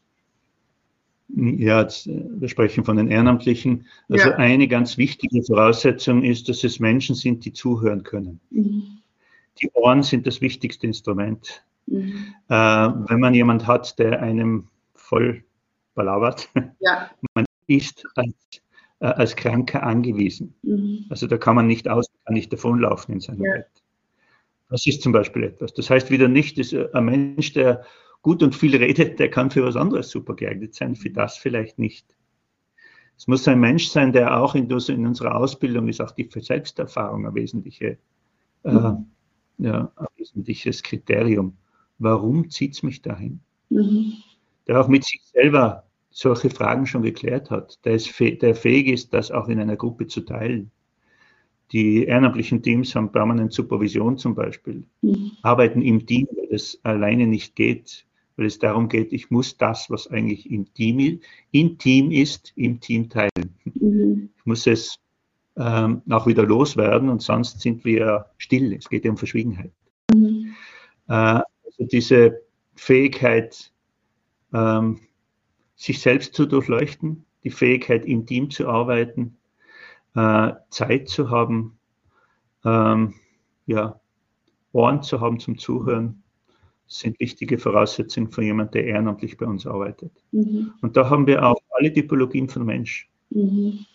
Ja, 1.27 1.81
äh, 1.81 1.89
wir 2.05 2.47
sprechen 2.47 2.85
von 2.85 2.97
den 2.97 3.09
Ehrenamtlichen. 3.09 3.87
Also 4.09 4.29
ja. 4.29 4.35
eine 4.35 4.67
ganz 4.67 4.97
wichtige 4.97 5.43
Voraussetzung 5.43 6.23
ist, 6.23 6.49
dass 6.49 6.63
es 6.63 6.79
Menschen 6.79 7.15
sind, 7.15 7.45
die 7.45 7.53
zuhören 7.53 8.03
können. 8.03 8.39
Mhm. 8.51 8.99
Die 9.61 9.69
Ohren 9.73 10.03
sind 10.03 10.27
das 10.27 10.41
wichtigste 10.41 10.85
Instrument. 10.85 11.63
Mhm. 11.87 12.33
Äh, 12.49 12.53
wenn 12.53 13.19
man 13.19 13.33
jemand 13.33 13.67
hat, 13.67 13.97
der 13.99 14.21
einem 14.21 14.67
voll 14.93 15.43
balabert, 15.93 16.49
ja. 16.79 17.09
man 17.33 17.45
ist 17.67 18.05
als, 18.15 18.33
äh, 18.99 19.07
als 19.07 19.35
Kranker 19.35 19.83
angewiesen. 19.83 20.53
Mhm. 20.61 21.05
Also 21.09 21.27
da 21.27 21.37
kann 21.37 21.55
man 21.55 21.67
nicht 21.67 21.87
aus, 21.87 22.07
kann 22.25 22.35
nicht 22.35 22.51
davonlaufen 22.53 23.15
in 23.15 23.19
seinem 23.19 23.43
ja. 23.43 23.53
Bett. 23.53 23.67
Das 24.69 24.85
ist 24.85 25.01
zum 25.01 25.11
Beispiel 25.11 25.43
etwas. 25.43 25.73
Das 25.73 25.89
heißt 25.89 26.09
wieder 26.09 26.27
nicht, 26.27 26.57
dass 26.57 26.73
ein 26.73 27.05
Mensch, 27.05 27.53
der 27.53 27.85
gut 28.25 28.41
und 28.41 28.55
viel 28.55 28.75
redet, 28.75 29.19
der 29.19 29.29
kann 29.29 29.51
für 29.51 29.63
was 29.63 29.75
anderes 29.75 30.09
super 30.09 30.35
geeignet 30.35 30.73
sein, 30.73 30.95
für 30.95 31.11
das 31.11 31.37
vielleicht 31.37 31.77
nicht. 31.77 32.17
Es 33.15 33.27
muss 33.27 33.47
ein 33.47 33.59
Mensch 33.59 33.89
sein, 33.89 34.13
der 34.13 34.41
auch 34.41 34.55
in, 34.55 34.67
in 34.67 35.05
unserer 35.05 35.35
Ausbildung 35.35 35.87
ist 35.87 36.01
auch 36.01 36.09
die 36.09 36.27
Selbsterfahrung 36.33 37.27
ein, 37.27 37.35
wesentliche, 37.35 37.99
äh, 38.63 38.71
mhm. 38.71 39.05
äh, 39.59 39.67
ja, 39.67 39.91
ein 39.95 40.07
wesentliches 40.17 40.81
Kriterium. 40.81 41.55
Warum 41.99 42.49
zieht 42.49 42.73
es 42.73 42.81
mich 42.81 43.03
dahin? 43.03 43.41
Mhm. 43.69 44.13
Der 44.67 44.81
auch 44.81 44.87
mit 44.87 45.03
sich 45.03 45.21
selber 45.25 45.83
solche 46.09 46.49
Fragen 46.49 46.87
schon 46.87 47.03
geklärt 47.03 47.51
hat, 47.51 47.77
der, 47.85 47.93
ist, 47.93 48.11
der 48.19 48.55
fähig 48.55 48.87
ist, 48.87 49.13
das 49.13 49.29
auch 49.29 49.49
in 49.49 49.59
einer 49.59 49.75
Gruppe 49.75 50.07
zu 50.07 50.21
teilen. 50.21 50.71
Die 51.71 52.05
ehrenamtlichen 52.05 52.63
Teams 52.63 52.95
haben 52.95 53.11
permanent 53.11 53.53
Supervision 53.53 54.17
zum 54.17 54.33
Beispiel, 54.33 54.83
mhm. 55.03 55.33
arbeiten 55.43 55.83
im 55.83 56.07
Team, 56.07 56.27
weil 56.35 56.55
es 56.55 56.79
alleine 56.83 57.27
nicht 57.27 57.55
geht 57.55 58.04
weil 58.37 58.45
es 58.47 58.59
darum 58.59 58.89
geht, 58.89 59.13
ich 59.13 59.31
muss 59.31 59.57
das, 59.57 59.89
was 59.89 60.07
eigentlich 60.07 60.49
im 60.49 60.73
Team, 60.73 61.19
intim 61.51 62.11
ist, 62.11 62.53
im 62.55 62.79
Team 62.79 63.09
teilen. 63.09 63.55
Mhm. 63.63 64.29
Ich 64.37 64.45
muss 64.45 64.67
es 64.67 64.99
ähm, 65.57 66.01
auch 66.09 66.27
wieder 66.27 66.43
loswerden 66.43 67.09
und 67.09 67.21
sonst 67.21 67.61
sind 67.61 67.85
wir 67.85 68.25
still. 68.37 68.73
Es 68.73 68.89
geht 68.89 69.05
ja 69.05 69.11
um 69.11 69.17
Verschwiegenheit. 69.17 69.71
Mhm. 70.13 70.53
Äh, 71.07 71.13
also 71.13 71.85
diese 71.91 72.41
Fähigkeit, 72.75 73.71
ähm, 74.53 74.99
sich 75.75 75.99
selbst 75.99 76.33
zu 76.33 76.45
durchleuchten, 76.45 77.25
die 77.43 77.51
Fähigkeit, 77.51 78.05
im 78.05 78.25
Team 78.25 78.49
zu 78.49 78.67
arbeiten, 78.67 79.37
äh, 80.15 80.53
Zeit 80.69 81.09
zu 81.09 81.29
haben, 81.29 81.77
ähm, 82.63 83.13
ja, 83.65 83.99
Ohren 84.71 85.03
zu 85.03 85.21
haben 85.21 85.39
zum 85.39 85.57
Zuhören, 85.57 86.23
sind 86.87 87.19
wichtige 87.19 87.57
Voraussetzungen 87.57 88.29
für 88.29 88.43
jemanden, 88.43 88.73
der 88.73 88.85
ehrenamtlich 88.85 89.37
bei 89.37 89.45
uns 89.45 89.65
arbeitet. 89.65 90.11
Mhm. 90.31 90.73
Und 90.81 90.95
da 90.95 91.09
haben 91.09 91.25
wir 91.27 91.45
auch 91.45 91.59
alle 91.71 91.91
Typologien 91.91 92.47
von 92.47 92.65
Mensch. 92.65 93.09
Mhm. 93.29 93.85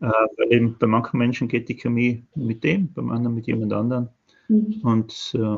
Äh, 0.00 0.06
weil 0.06 0.52
eben 0.52 0.76
bei 0.78 0.86
manchen 0.86 1.18
Menschen 1.18 1.48
geht 1.48 1.68
die 1.68 1.76
Chemie 1.76 2.24
mit 2.34 2.64
dem, 2.64 2.92
beim 2.92 3.10
anderen 3.10 3.34
mit 3.34 3.46
jemand 3.46 3.72
anderem. 3.72 4.08
Mhm. 4.48 4.80
Und 4.82 5.36
äh, 5.38 5.56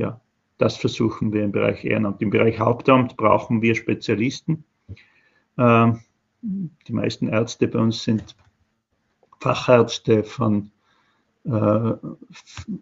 ja, 0.00 0.20
das 0.58 0.76
versuchen 0.76 1.32
wir 1.32 1.44
im 1.44 1.52
Bereich 1.52 1.84
Ehrenamt. 1.84 2.22
Im 2.22 2.30
Bereich 2.30 2.58
Hauptamt 2.58 3.16
brauchen 3.16 3.60
wir 3.60 3.74
Spezialisten. 3.74 4.64
Äh, 5.56 5.92
die 6.42 6.92
meisten 6.92 7.28
Ärzte 7.28 7.68
bei 7.68 7.78
uns 7.78 8.02
sind 8.02 8.36
Fachärzte 9.40 10.24
von 10.24 10.70
äh, 11.44 11.92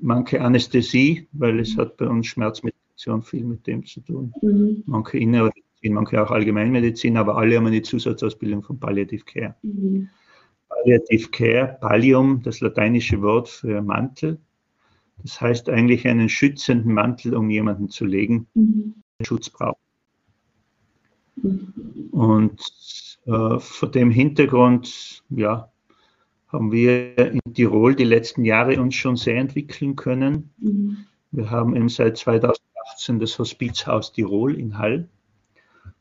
manche 0.01 0.41
Anästhesie, 0.41 1.27
weil 1.33 1.61
es 1.61 1.77
hat 1.77 1.97
bei 1.97 2.07
uns 2.07 2.27
Schmerzmittel 2.27 2.80
Kommunikation 3.01 3.23
viel 3.23 3.45
mit 3.45 3.67
dem 3.67 3.85
zu 3.85 4.01
tun. 4.01 4.33
Mhm. 4.43 4.83
Manche 4.87 5.19
innere 5.19 5.51
Medizin, 5.55 5.95
manche 5.95 6.23
auch 6.23 6.31
Allgemeinmedizin, 6.31 7.17
aber 7.17 7.37
alle 7.37 7.57
haben 7.57 7.67
eine 7.67 7.83
Zusatzausbildung 7.83 8.63
von 8.63 8.79
Palliative 8.79 9.25
Care. 9.25 9.57
Mhm. 9.63 10.09
Palliative 10.69 11.29
Care, 11.31 11.79
Pallium, 11.81 12.43
das 12.43 12.61
lateinische 12.61 13.21
Wort 13.23 13.49
für 13.49 13.83
Mantel. 13.83 14.39
Das 15.23 15.41
heißt 15.41 15.69
eigentlich 15.69 16.07
einen 16.07 16.29
schützenden 16.29 16.95
Mantel, 16.95 17.35
um 17.35 17.51
jemanden 17.51 17.89
zu 17.89 18.07
legen, 18.07 18.47
mhm. 18.55 18.95
der 19.19 19.25
Schutz 19.25 19.51
braucht. 19.51 19.79
Mhm. 21.37 22.09
Und 22.13 22.61
äh, 23.27 23.59
vor 23.59 23.91
dem 23.91 24.11
Hintergrund, 24.11 25.23
ja, 25.31 25.71
haben 26.49 26.73
wir 26.73 27.17
in 27.17 27.41
Tirol 27.55 27.95
die 27.95 28.05
letzten 28.05 28.45
Jahre 28.45 28.81
uns 28.81 28.97
schon 28.97 29.17
sehr 29.17 29.37
entwickeln 29.37 29.95
können. 29.95 30.51
Mhm. 30.59 31.07
Wir 31.33 31.49
haben 31.49 31.77
eben 31.77 31.89
seit 31.89 32.17
2000 32.17 32.59
2018 33.01 33.19
das 33.19 33.39
Hospizhaus 33.39 34.13
Tirol 34.13 34.59
in 34.59 34.79
Hall, 34.79 35.09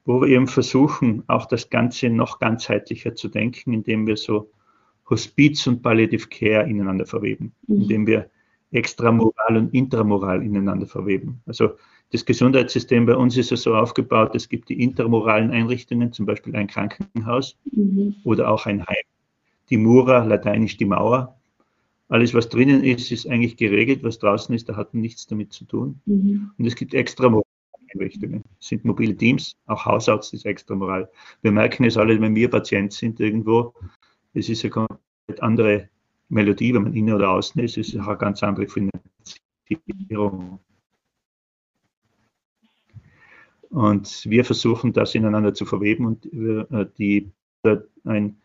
wo 0.05 0.21
wir 0.21 0.27
eben 0.27 0.47
versuchen, 0.47 1.23
auch 1.27 1.45
das 1.45 1.69
Ganze 1.69 2.09
noch 2.09 2.39
ganzheitlicher 2.39 3.15
zu 3.15 3.29
denken, 3.29 3.73
indem 3.73 4.05
wir 4.07 4.17
so 4.17 4.51
Hospiz 5.09 5.65
und 5.65 5.81
Palliative 5.81 6.27
Care 6.27 6.69
ineinander 6.69 7.05
verweben, 7.05 7.53
mhm. 7.67 7.81
indem 7.81 8.07
wir 8.07 8.29
Extramoral 8.71 9.57
und 9.57 9.73
Intramoral 9.73 10.43
ineinander 10.43 10.85
verweben. 10.85 11.41
Also 11.47 11.71
das 12.11 12.25
Gesundheitssystem 12.25 13.05
bei 13.07 13.15
uns 13.15 13.35
ist 13.35 13.49
ja 13.49 13.57
so 13.57 13.75
aufgebaut, 13.75 14.35
es 14.35 14.47
gibt 14.47 14.69
die 14.69 14.83
intermoralen 14.83 15.49
Einrichtungen, 15.51 16.13
zum 16.13 16.27
Beispiel 16.27 16.55
ein 16.55 16.67
Krankenhaus 16.67 17.57
mhm. 17.71 18.15
oder 18.23 18.51
auch 18.51 18.67
ein 18.67 18.85
Heim. 18.85 18.95
Die 19.71 19.77
Mura, 19.77 20.23
lateinisch 20.23 20.77
die 20.77 20.85
Mauer. 20.85 21.38
Alles, 22.09 22.33
was 22.33 22.49
drinnen 22.49 22.83
ist, 22.83 23.11
ist 23.11 23.27
eigentlich 23.27 23.55
geregelt. 23.55 24.03
Was 24.03 24.19
draußen 24.19 24.53
ist, 24.53 24.67
da 24.67 24.75
hat 24.75 24.93
nichts 24.93 25.27
damit 25.27 25.53
zu 25.53 25.65
tun. 25.65 26.01
Mhm. 26.05 26.51
Und 26.57 26.65
es 26.65 26.75
gibt 26.75 26.93
extramorale 26.93 27.45
Einrichtungen. 27.93 28.43
Es 28.59 28.67
sind 28.67 28.83
mobile 28.83 29.15
Teams, 29.15 29.55
auch 29.67 29.85
Hausarzt 29.85 30.33
ist 30.33 30.45
extramoral. 30.45 31.09
Wir 31.41 31.51
merken 31.51 31.85
es 31.85 31.97
alle, 31.97 32.19
wenn 32.19 32.35
wir 32.35 32.49
Patient 32.49 32.91
sind 32.93 33.19
irgendwo. 33.19 33.73
Es 34.33 34.49
ist 34.49 34.63
eine 34.63 34.71
komplett 34.71 35.41
andere 35.41 35.89
Melodie, 36.29 36.73
wenn 36.73 36.83
man 36.83 36.93
innen 36.93 37.13
oder 37.13 37.29
außen 37.31 37.61
ist. 37.61 37.77
Es 37.77 37.89
ist 37.89 37.99
auch 37.99 38.07
eine 38.07 38.17
ganz 38.17 38.41
andere 38.43 38.67
Finanzierung. 38.67 40.59
Und 43.69 44.25
wir 44.27 44.45
versuchen 44.45 44.93
das 44.93 45.13
ineinander 45.13 45.53
zu 45.53 45.65
verweben 45.65 46.05
und 46.07 46.25
äh, 46.33 46.87
die, 46.97 47.31
ein, 48.03 48.41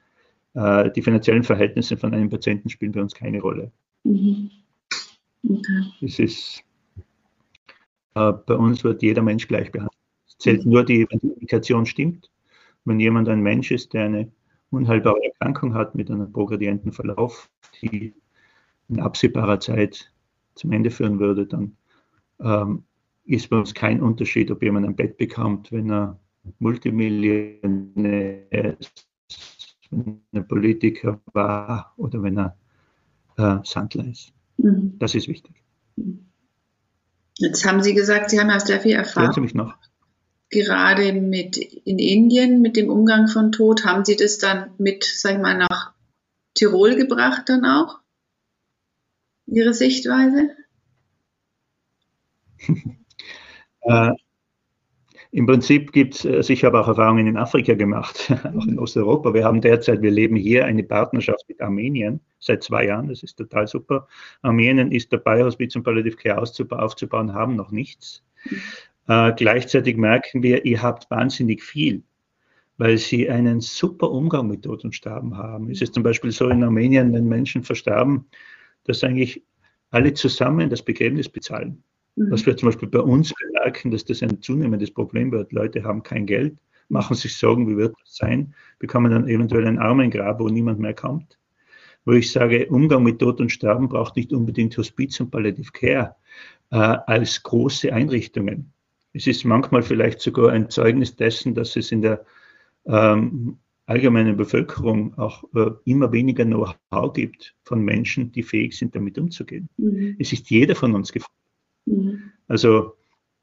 äh, 0.54 0.90
die 0.90 1.02
finanziellen 1.02 1.44
Verhältnisse 1.44 1.96
von 1.96 2.14
einem 2.14 2.30
Patienten 2.30 2.68
spielen 2.68 2.92
bei 2.92 3.00
uns 3.00 3.14
keine 3.14 3.40
Rolle. 3.40 3.70
Mhm. 4.04 4.50
Okay. 5.48 5.84
Es 6.00 6.18
ist, 6.18 6.64
äh, 8.14 8.32
bei 8.32 8.54
uns 8.54 8.82
wird 8.84 9.02
jeder 9.02 9.22
Mensch 9.22 9.46
gleich 9.46 9.70
behandelt. 9.70 9.92
Es 10.26 10.38
zählt 10.38 10.64
nur 10.64 10.84
die, 10.84 11.06
wenn 11.10 11.18
die 11.18 11.28
Indikation 11.28 11.86
stimmt. 11.86 12.30
Wenn 12.84 13.00
jemand 13.00 13.28
ein 13.28 13.40
Mensch 13.40 13.70
ist, 13.70 13.92
der 13.92 14.04
eine 14.04 14.30
unheilbare 14.70 15.22
Erkrankung 15.24 15.74
hat 15.74 15.94
mit 15.94 16.10
einem 16.10 16.32
progredienten 16.32 16.92
Verlauf, 16.92 17.48
die 17.82 18.14
in 18.88 19.00
absehbarer 19.00 19.60
Zeit 19.60 20.12
zum 20.54 20.72
Ende 20.72 20.90
führen 20.90 21.18
würde, 21.18 21.46
dann 21.46 21.76
ähm, 22.40 22.84
ist 23.24 23.48
bei 23.48 23.56
uns 23.56 23.74
kein 23.74 24.02
Unterschied, 24.02 24.50
ob 24.50 24.62
jemand 24.62 24.86
ein 24.86 24.96
Bett 24.96 25.16
bekommt, 25.16 25.72
wenn 25.72 25.90
er 25.90 26.18
Multimillionär 26.58 28.78
ist, 28.78 29.08
wenn 29.90 30.20
er 30.32 30.42
Politiker 30.42 31.20
war 31.32 31.92
oder 31.96 32.22
wenn 32.22 32.38
er 32.38 32.56
äh, 33.36 33.58
Sandler 33.64 34.06
ist. 34.06 34.32
Mhm. 34.56 34.98
Das 34.98 35.14
ist 35.14 35.28
wichtig. 35.28 35.62
Jetzt 37.38 37.64
haben 37.64 37.82
Sie 37.82 37.94
gesagt, 37.94 38.30
Sie 38.30 38.40
haben 38.40 38.48
ja 38.48 38.60
sehr 38.60 38.80
viel 38.80 38.92
Erfahrung. 38.92 39.32
Sie 39.32 39.40
mich 39.40 39.54
noch? 39.54 39.76
Gerade 40.50 41.12
mit 41.12 41.56
in 41.56 41.98
Indien 41.98 42.60
mit 42.62 42.76
dem 42.76 42.88
Umgang 42.88 43.26
von 43.26 43.50
Tod, 43.50 43.84
haben 43.84 44.04
Sie 44.04 44.16
das 44.16 44.38
dann 44.38 44.70
mit, 44.78 45.04
sag 45.04 45.32
ich 45.32 45.40
mal, 45.40 45.56
nach 45.56 45.94
Tirol 46.54 46.94
gebracht 46.94 47.48
dann 47.48 47.64
auch? 47.64 48.00
Ihre 49.46 49.74
Sichtweise? 49.74 50.50
Äh, 53.86 54.12
Im 55.34 55.46
Prinzip 55.46 55.90
gibt 55.90 56.14
es, 56.14 56.24
also 56.24 56.52
ich 56.52 56.62
habe 56.62 56.78
auch 56.78 56.86
Erfahrungen 56.86 57.26
in 57.26 57.36
Afrika 57.36 57.74
gemacht, 57.74 58.32
auch 58.56 58.66
in 58.68 58.78
Osteuropa. 58.78 59.34
Wir 59.34 59.42
haben 59.42 59.60
derzeit, 59.60 60.00
wir 60.00 60.12
leben 60.12 60.36
hier 60.36 60.64
eine 60.64 60.84
Partnerschaft 60.84 61.48
mit 61.48 61.60
Armenien 61.60 62.20
seit 62.38 62.62
zwei 62.62 62.86
Jahren, 62.86 63.08
das 63.08 63.24
ist 63.24 63.34
total 63.34 63.66
super. 63.66 64.06
Armenien 64.42 64.92
ist 64.92 65.12
dabei, 65.12 65.42
Hospiz 65.42 65.74
und 65.74 65.82
Palliative 65.82 66.14
Care 66.14 66.40
aufzubauen, 66.40 67.34
haben 67.34 67.56
noch 67.56 67.72
nichts. 67.72 68.22
Äh, 69.08 69.32
gleichzeitig 69.32 69.96
merken 69.96 70.44
wir, 70.44 70.64
ihr 70.64 70.80
habt 70.80 71.10
wahnsinnig 71.10 71.64
viel, 71.64 72.04
weil 72.76 72.96
sie 72.96 73.28
einen 73.28 73.60
super 73.60 74.12
Umgang 74.12 74.46
mit 74.46 74.62
Tod 74.62 74.84
und 74.84 74.94
Sterben 74.94 75.36
haben. 75.36 75.68
Es 75.68 75.82
ist 75.82 75.94
zum 75.94 76.04
Beispiel 76.04 76.30
so 76.30 76.48
in 76.48 76.62
Armenien, 76.62 77.12
wenn 77.12 77.26
Menschen 77.26 77.64
verstarben, 77.64 78.26
dass 78.84 79.02
eigentlich 79.02 79.42
alle 79.90 80.14
zusammen 80.14 80.70
das 80.70 80.82
Begräbnis 80.82 81.28
bezahlen. 81.28 81.82
Mhm. 82.16 82.30
Was 82.30 82.46
wir 82.46 82.56
zum 82.56 82.68
Beispiel 82.68 82.88
bei 82.88 83.00
uns 83.00 83.32
bemerken, 83.34 83.90
dass 83.90 84.04
das 84.04 84.22
ein 84.22 84.40
zunehmendes 84.40 84.90
Problem 84.90 85.32
wird. 85.32 85.52
Leute 85.52 85.84
haben 85.84 86.02
kein 86.02 86.26
Geld, 86.26 86.56
machen 86.88 87.16
sich 87.16 87.36
Sorgen, 87.36 87.68
wie 87.68 87.76
wird 87.76 87.94
das 88.00 88.16
sein, 88.16 88.54
bekommen 88.78 89.10
dann 89.10 89.28
eventuell 89.28 89.66
ein 89.66 89.78
Armengrab, 89.78 90.40
wo 90.40 90.48
niemand 90.48 90.78
mehr 90.78 90.94
kommt. 90.94 91.38
Wo 92.04 92.12
ich 92.12 92.30
sage, 92.30 92.66
Umgang 92.66 93.02
mit 93.02 93.18
Tod 93.18 93.40
und 93.40 93.50
Sterben 93.50 93.88
braucht 93.88 94.16
nicht 94.16 94.32
unbedingt 94.32 94.76
Hospiz 94.76 95.18
und 95.20 95.30
Palliative 95.30 95.72
Care 95.72 96.16
äh, 96.70 96.76
als 96.76 97.42
große 97.42 97.92
Einrichtungen. 97.92 98.72
Es 99.14 99.26
ist 99.26 99.44
manchmal 99.44 99.82
vielleicht 99.82 100.20
sogar 100.20 100.50
ein 100.50 100.68
Zeugnis 100.70 101.16
dessen, 101.16 101.54
dass 101.54 101.76
es 101.76 101.92
in 101.92 102.02
der 102.02 102.24
ähm, 102.84 103.58
allgemeinen 103.86 104.36
Bevölkerung 104.36 105.16
auch 105.18 105.44
äh, 105.54 105.70
immer 105.84 106.12
weniger 106.12 106.44
Know-how 106.44 107.12
gibt 107.12 107.54
von 107.64 107.82
Menschen, 107.82 108.32
die 108.32 108.42
fähig 108.42 108.76
sind, 108.76 108.94
damit 108.94 109.18
umzugehen. 109.18 109.68
Mhm. 109.76 110.16
Es 110.18 110.32
ist 110.32 110.50
jeder 110.50 110.74
von 110.74 110.94
uns 110.94 111.12
gefragt. 111.12 111.43
Mhm. 111.86 112.32
Also 112.48 112.94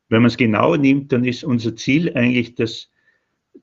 wenn 0.09 0.21
man 0.21 0.27
es 0.27 0.37
genau 0.37 0.75
nimmt, 0.75 1.11
dann 1.11 1.23
ist 1.23 1.43
unser 1.43 1.75
Ziel 1.75 2.13
eigentlich, 2.15 2.55
dass, 2.55 2.89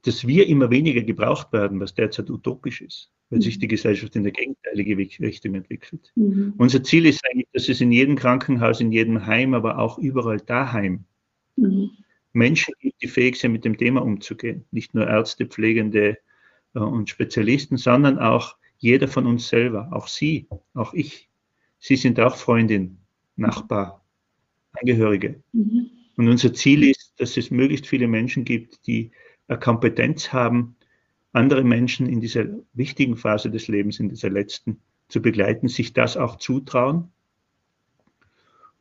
dass 0.03 0.27
wir 0.27 0.47
immer 0.47 0.71
weniger 0.71 1.03
gebraucht 1.03 1.53
werden, 1.53 1.79
was 1.79 1.95
derzeit 1.95 2.31
utopisch 2.31 2.81
ist, 2.81 3.13
weil 3.29 3.39
mhm. 3.39 3.43
sich 3.43 3.59
die 3.59 3.69
Gesellschaft 3.69 4.17
in 4.17 4.23
der 4.23 4.33
gegenteilige 4.33 4.97
Richtung 4.97 5.55
entwickelt. 5.55 6.11
Mhm. 6.17 6.55
Unser 6.57 6.83
Ziel 6.83 7.07
ist 7.07 7.23
eigentlich, 7.29 7.49
dass 7.53 7.69
es 7.69 7.81
in 7.81 7.93
jedem 7.93 8.17
Krankenhaus, 8.17 8.81
in 8.81 8.93
jedem 8.93 9.27
Heim, 9.27 9.53
aber 9.53 9.79
auch 9.79 9.99
überall 9.99 10.39
daheim 10.39 11.05
mhm. 11.57 11.91
Menschen 12.33 12.73
gibt, 12.81 13.03
die 13.03 13.09
fähig 13.09 13.37
sind, 13.37 13.53
mit 13.53 13.65
dem 13.65 13.77
Thema 13.77 14.03
umzugehen. 14.03 14.65
Nicht 14.71 14.95
nur 14.95 15.07
Ärzte, 15.07 15.47
Pflegende 15.47 16.19
äh, 16.75 16.79
und 16.79 17.11
Spezialisten, 17.11 17.77
sondern 17.77 18.19
auch 18.19 18.57
jeder 18.79 19.09
von 19.09 19.27
uns 19.27 19.49
selber, 19.49 19.89
auch 19.93 20.09
Sie, 20.09 20.49
auch 20.73 20.95
ich. 20.95 21.29
Sie 21.79 21.97
sind 21.97 22.19
auch 22.21 22.37
Freundin, 22.37 22.99
Nachbar, 23.37 24.03
Angehörige. 24.81 25.43
Mhm. 25.53 25.91
Und 26.19 26.29
unser 26.29 26.53
Ziel 26.53 26.83
ist, 26.83 27.15
dass 27.19 27.37
es 27.37 27.51
möglichst 27.51 27.87
viele 27.87 28.09
Menschen 28.09 28.45
gibt, 28.45 28.87
die 28.87 29.13
eine 29.47 29.59
Kompetenz 29.59 30.33
haben, 30.33 30.77
andere 31.33 31.63
Menschen 31.63 32.07
in 32.07 32.21
dieser 32.21 32.47
wichtigen 32.73 33.17
Phase 33.17 33.51
des 33.51 33.69
Lebens, 33.69 34.01
in 34.01 34.09
dieser 34.09 34.29
letzten, 34.29 34.81
zu 35.09 35.23
begleiten, 35.23 35.69
sich 35.69 35.93
das 35.93 36.17
auch 36.17 36.37
zutrauen 36.37 37.09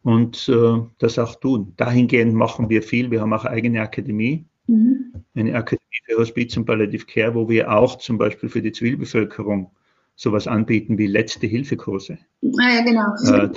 und 0.01 0.49
äh, 0.49 0.79
das 0.97 1.19
auch 1.19 1.35
tun. 1.35 1.73
Dahingehend 1.77 2.33
machen 2.33 2.69
wir 2.69 2.81
viel. 2.81 3.11
Wir 3.11 3.21
haben 3.21 3.33
auch 3.33 3.45
eine 3.45 3.55
eigene 3.55 3.81
Akademie, 3.81 4.45
mhm. 4.65 5.13
eine 5.35 5.55
Akademie 5.55 6.01
für 6.05 6.17
Hospiz 6.17 6.57
und 6.57 6.65
Palliative 6.65 7.05
Care, 7.05 7.35
wo 7.35 7.47
wir 7.47 7.71
auch 7.71 7.97
zum 7.99 8.17
Beispiel 8.17 8.49
für 8.49 8.61
die 8.61 8.71
Zivilbevölkerung 8.71 9.71
sowas 10.15 10.47
anbieten 10.47 10.97
wie 10.97 11.07
letzte 11.07 11.45
Hilfekurse. 11.45 12.17
Ah 12.59 12.73
ja, 12.73 12.83
genau. 12.83 13.13
Äh, 13.31 13.49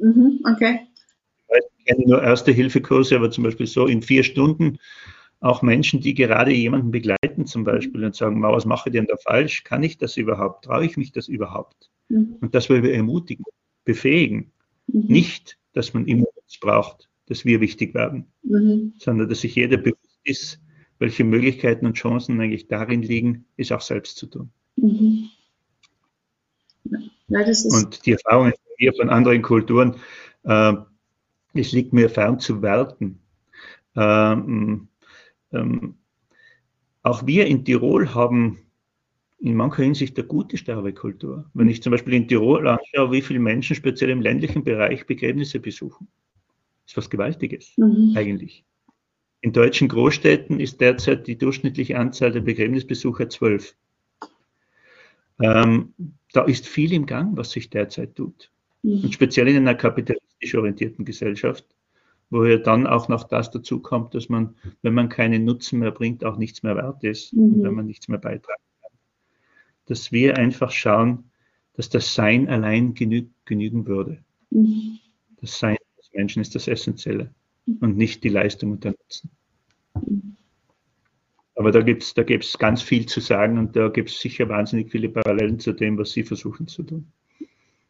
mhm, 0.00 0.40
okay 0.50 0.80
ich 1.82 1.86
kenne 1.86 2.06
nur 2.06 2.22
Erste-Hilfe-Kurse, 2.22 3.16
aber 3.16 3.30
zum 3.30 3.44
Beispiel 3.44 3.66
so 3.66 3.86
in 3.86 4.02
vier 4.02 4.22
Stunden 4.22 4.78
auch 5.40 5.62
Menschen, 5.62 6.00
die 6.00 6.14
gerade 6.14 6.52
jemanden 6.52 6.92
begleiten 6.92 7.46
zum 7.46 7.64
Beispiel 7.64 8.04
und 8.04 8.14
sagen, 8.14 8.40
was 8.42 8.64
mache 8.64 8.88
ich 8.88 8.92
denn 8.92 9.06
da 9.06 9.16
falsch? 9.16 9.64
Kann 9.64 9.82
ich 9.82 9.98
das 9.98 10.16
überhaupt? 10.16 10.64
Traue 10.64 10.84
ich 10.84 10.96
mich 10.96 11.10
das 11.10 11.26
überhaupt? 11.26 11.90
Mhm. 12.08 12.36
Und 12.40 12.54
das 12.54 12.70
wollen 12.70 12.84
wir 12.84 12.94
ermutigen, 12.94 13.44
befähigen. 13.84 14.52
Mhm. 14.86 15.06
Nicht, 15.08 15.58
dass 15.72 15.94
man 15.94 16.06
immer 16.06 16.26
uns 16.36 16.58
braucht, 16.60 17.08
dass 17.26 17.44
wir 17.44 17.60
wichtig 17.60 17.94
werden, 17.94 18.26
mhm. 18.44 18.94
sondern 18.98 19.28
dass 19.28 19.40
sich 19.40 19.56
jeder 19.56 19.78
bewusst 19.78 20.20
ist, 20.22 20.60
welche 21.00 21.24
Möglichkeiten 21.24 21.86
und 21.86 21.94
Chancen 21.94 22.40
eigentlich 22.40 22.68
darin 22.68 23.02
liegen, 23.02 23.46
es 23.56 23.72
auch 23.72 23.80
selbst 23.80 24.16
zu 24.18 24.26
tun. 24.26 24.50
Mhm. 24.76 25.28
Ja, 27.28 27.40
und 27.70 28.06
die 28.06 28.12
Erfahrungen 28.12 28.52
hier 28.76 28.92
von 28.94 29.08
anderen 29.08 29.42
Kulturen, 29.42 29.96
äh, 30.44 30.74
es 31.54 31.72
liegt 31.72 31.92
mir 31.92 32.08
fern 32.08 32.38
zu 32.38 32.62
werten. 32.62 33.20
Ähm, 33.96 34.88
ähm, 35.52 35.96
auch 37.02 37.26
wir 37.26 37.46
in 37.46 37.64
Tirol 37.64 38.14
haben 38.14 38.58
in 39.38 39.56
mancher 39.56 39.82
Hinsicht 39.82 40.16
eine 40.16 40.26
gute 40.26 40.56
Sterbekultur. 40.56 41.50
Wenn 41.52 41.68
ich 41.68 41.82
zum 41.82 41.90
Beispiel 41.90 42.14
in 42.14 42.28
Tirol 42.28 42.66
anschaue, 42.68 43.10
wie 43.10 43.22
viele 43.22 43.40
Menschen 43.40 43.74
speziell 43.74 44.10
im 44.10 44.22
ländlichen 44.22 44.62
Bereich 44.62 45.06
Begräbnisse 45.06 45.58
besuchen, 45.58 46.06
ist 46.86 46.96
was 46.96 47.10
Gewaltiges 47.10 47.76
mhm. 47.76 48.14
eigentlich. 48.16 48.64
In 49.40 49.52
deutschen 49.52 49.88
Großstädten 49.88 50.60
ist 50.60 50.80
derzeit 50.80 51.26
die 51.26 51.36
durchschnittliche 51.36 51.98
Anzahl 51.98 52.30
der 52.30 52.40
Begräbnisbesucher 52.40 53.28
zwölf. 53.28 53.74
Ähm, 55.40 55.92
da 56.32 56.44
ist 56.44 56.68
viel 56.68 56.92
im 56.92 57.06
Gang, 57.06 57.36
was 57.36 57.50
sich 57.50 57.68
derzeit 57.68 58.14
tut. 58.14 58.52
Mhm. 58.82 59.04
Und 59.04 59.12
speziell 59.12 59.48
in 59.48 59.56
einer 59.56 59.74
kapitalistisch 60.42 60.54
orientierten 60.54 61.04
Gesellschaft, 61.04 61.64
wo 62.30 62.44
ja 62.44 62.56
dann 62.58 62.86
auch 62.86 63.08
noch 63.08 63.24
das 63.24 63.50
dazu 63.50 63.80
kommt, 63.80 64.14
dass 64.14 64.28
man, 64.28 64.54
wenn 64.82 64.94
man 64.94 65.08
keinen 65.08 65.44
Nutzen 65.44 65.78
mehr 65.78 65.92
bringt, 65.92 66.24
auch 66.24 66.36
nichts 66.36 66.62
mehr 66.62 66.76
wert 66.76 67.04
ist 67.04 67.32
mhm. 67.32 67.54
und 67.54 67.62
wenn 67.62 67.74
man 67.74 67.86
nichts 67.86 68.08
mehr 68.08 68.18
beitragen 68.18 68.62
kann. 68.80 68.90
Dass 69.86 70.12
wir 70.12 70.38
einfach 70.38 70.70
schauen, 70.70 71.30
dass 71.74 71.88
das 71.88 72.14
Sein 72.14 72.48
allein 72.48 72.94
genü 72.94 73.28
genügen 73.44 73.86
würde. 73.86 74.22
Mhm. 74.50 74.98
Das 75.40 75.58
Sein 75.58 75.76
des 75.98 76.10
Menschen 76.12 76.42
ist 76.42 76.54
das 76.54 76.68
Essentielle 76.68 77.30
und 77.80 77.96
nicht 77.96 78.24
die 78.24 78.28
Leistung 78.28 78.72
und 78.72 78.84
der 78.84 78.92
Nutzen. 78.92 79.30
Mhm. 79.94 80.36
Aber 81.54 81.70
da 81.70 81.82
gibt 81.82 82.02
es 82.02 82.14
da 82.14 82.22
gibt's 82.22 82.58
ganz 82.58 82.82
viel 82.82 83.06
zu 83.06 83.20
sagen 83.20 83.58
und 83.58 83.76
da 83.76 83.88
gibt 83.88 84.08
es 84.08 84.20
sicher 84.20 84.48
wahnsinnig 84.48 84.90
viele 84.90 85.10
Parallelen 85.10 85.60
zu 85.60 85.72
dem, 85.72 85.98
was 85.98 86.12
Sie 86.12 86.24
versuchen 86.24 86.66
zu 86.66 86.82
tun. 86.82 87.12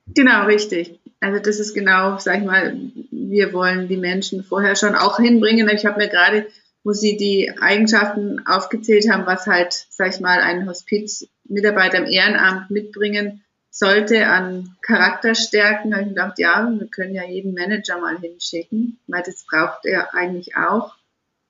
Genau, 0.07 0.47
richtig. 0.47 1.01
also 1.21 1.39
das 1.39 1.61
ist 1.61 1.75
genau, 1.75 2.19
sag 2.19 2.39
ich 2.39 2.45
mal, 2.45 2.77
wir 3.11 3.53
wollen 3.53 3.89
die 3.89 3.97
Menschen 3.97 4.43
vorher 4.43 4.77
schon 4.77 4.95
auch 4.95 5.19
hinbringen. 5.19 5.69
Ich 5.69 5.87
habe 5.87 5.99
mir 5.99 6.09
gerade, 6.09 6.47
wo 6.85 6.93
Sie 6.93 7.17
die 7.17 7.53
Eigenschaften 7.61 8.45
aufgezählt 8.47 9.09
haben, 9.11 9.27
was 9.27 9.47
halt, 9.47 9.73
sag 9.91 10.15
ich 10.15 10.21
mal, 10.21 10.41
ein 10.41 10.69
Hospizmitarbeiter 10.69 11.99
im 11.99 12.07
Ehrenamt 12.07 12.71
mitbringen 12.71 13.43
sollte 13.71 14.27
an 14.27 14.77
Charakterstärken, 14.83 15.95
habe 15.95 16.03
ich 16.03 16.09
gedacht, 16.11 16.39
ja, 16.39 16.71
wir 16.71 16.87
können 16.89 17.15
ja 17.15 17.25
jeden 17.25 17.55
Manager 17.55 17.99
mal 17.99 18.19
hinschicken, 18.19 18.99
weil 19.07 19.23
das 19.23 19.47
braucht 19.47 19.87
er 19.87 20.15
eigentlich 20.15 20.57
auch. 20.57 20.95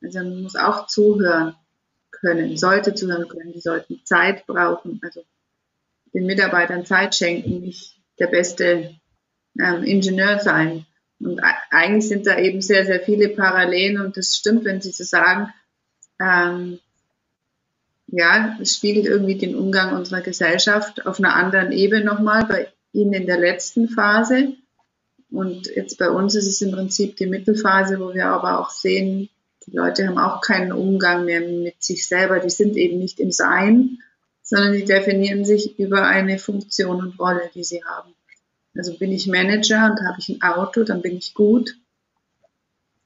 Also 0.02 0.20
man 0.20 0.42
muss 0.42 0.54
auch 0.54 0.86
zuhören 0.86 1.56
können, 2.12 2.56
sollte 2.56 2.94
zuhören 2.94 3.26
können, 3.28 3.52
die 3.52 3.60
sollten 3.60 4.00
Zeit 4.04 4.46
brauchen, 4.46 5.00
also 5.02 5.24
den 6.14 6.26
Mitarbeitern 6.26 6.86
Zeit 6.86 7.16
schenken, 7.16 7.60
nicht 7.62 7.96
der 8.18 8.26
beste 8.26 8.94
ähm, 9.58 9.84
Ingenieur 9.84 10.38
sein. 10.38 10.86
Und 11.20 11.40
eigentlich 11.70 12.08
sind 12.08 12.26
da 12.26 12.38
eben 12.38 12.60
sehr, 12.60 12.84
sehr 12.84 13.00
viele 13.00 13.28
Parallelen 13.28 14.00
und 14.00 14.16
das 14.16 14.36
stimmt, 14.36 14.64
wenn 14.64 14.80
Sie 14.80 14.90
so 14.90 15.04
sagen, 15.04 15.52
ähm, 16.20 16.80
ja, 18.08 18.56
es 18.60 18.74
spiegelt 18.76 19.06
irgendwie 19.06 19.36
den 19.36 19.54
Umgang 19.54 19.96
unserer 19.96 20.20
Gesellschaft 20.20 21.06
auf 21.06 21.18
einer 21.18 21.34
anderen 21.34 21.72
Ebene 21.72 22.04
nochmal, 22.04 22.44
bei 22.44 22.68
Ihnen 22.92 23.14
in 23.14 23.26
der 23.26 23.38
letzten 23.38 23.88
Phase. 23.88 24.54
Und 25.30 25.66
jetzt 25.74 25.96
bei 25.98 26.10
uns 26.10 26.34
ist 26.34 26.46
es 26.46 26.60
im 26.60 26.72
Prinzip 26.72 27.16
die 27.16 27.26
Mittelphase, 27.26 27.98
wo 28.00 28.12
wir 28.12 28.26
aber 28.26 28.60
auch 28.60 28.70
sehen, 28.70 29.30
die 29.66 29.76
Leute 29.76 30.06
haben 30.06 30.18
auch 30.18 30.40
keinen 30.40 30.72
Umgang 30.72 31.24
mehr 31.24 31.40
mit 31.40 31.82
sich 31.82 32.06
selber. 32.06 32.40
Die 32.40 32.50
sind 32.50 32.76
eben 32.76 32.98
nicht 32.98 33.20
im 33.20 33.30
Sein, 33.30 33.98
sondern 34.42 34.72
die 34.72 34.84
definieren 34.84 35.44
sich 35.44 35.78
über 35.78 36.06
eine 36.06 36.38
Funktion 36.38 37.00
und 37.00 37.18
Rolle, 37.18 37.50
die 37.54 37.64
sie 37.64 37.82
haben. 37.84 38.14
Also 38.76 38.96
bin 38.96 39.12
ich 39.12 39.26
Manager 39.26 39.90
und 39.90 40.06
habe 40.06 40.18
ich 40.18 40.28
ein 40.28 40.42
Auto, 40.42 40.84
dann 40.84 41.02
bin 41.02 41.16
ich 41.16 41.34
gut. 41.34 41.76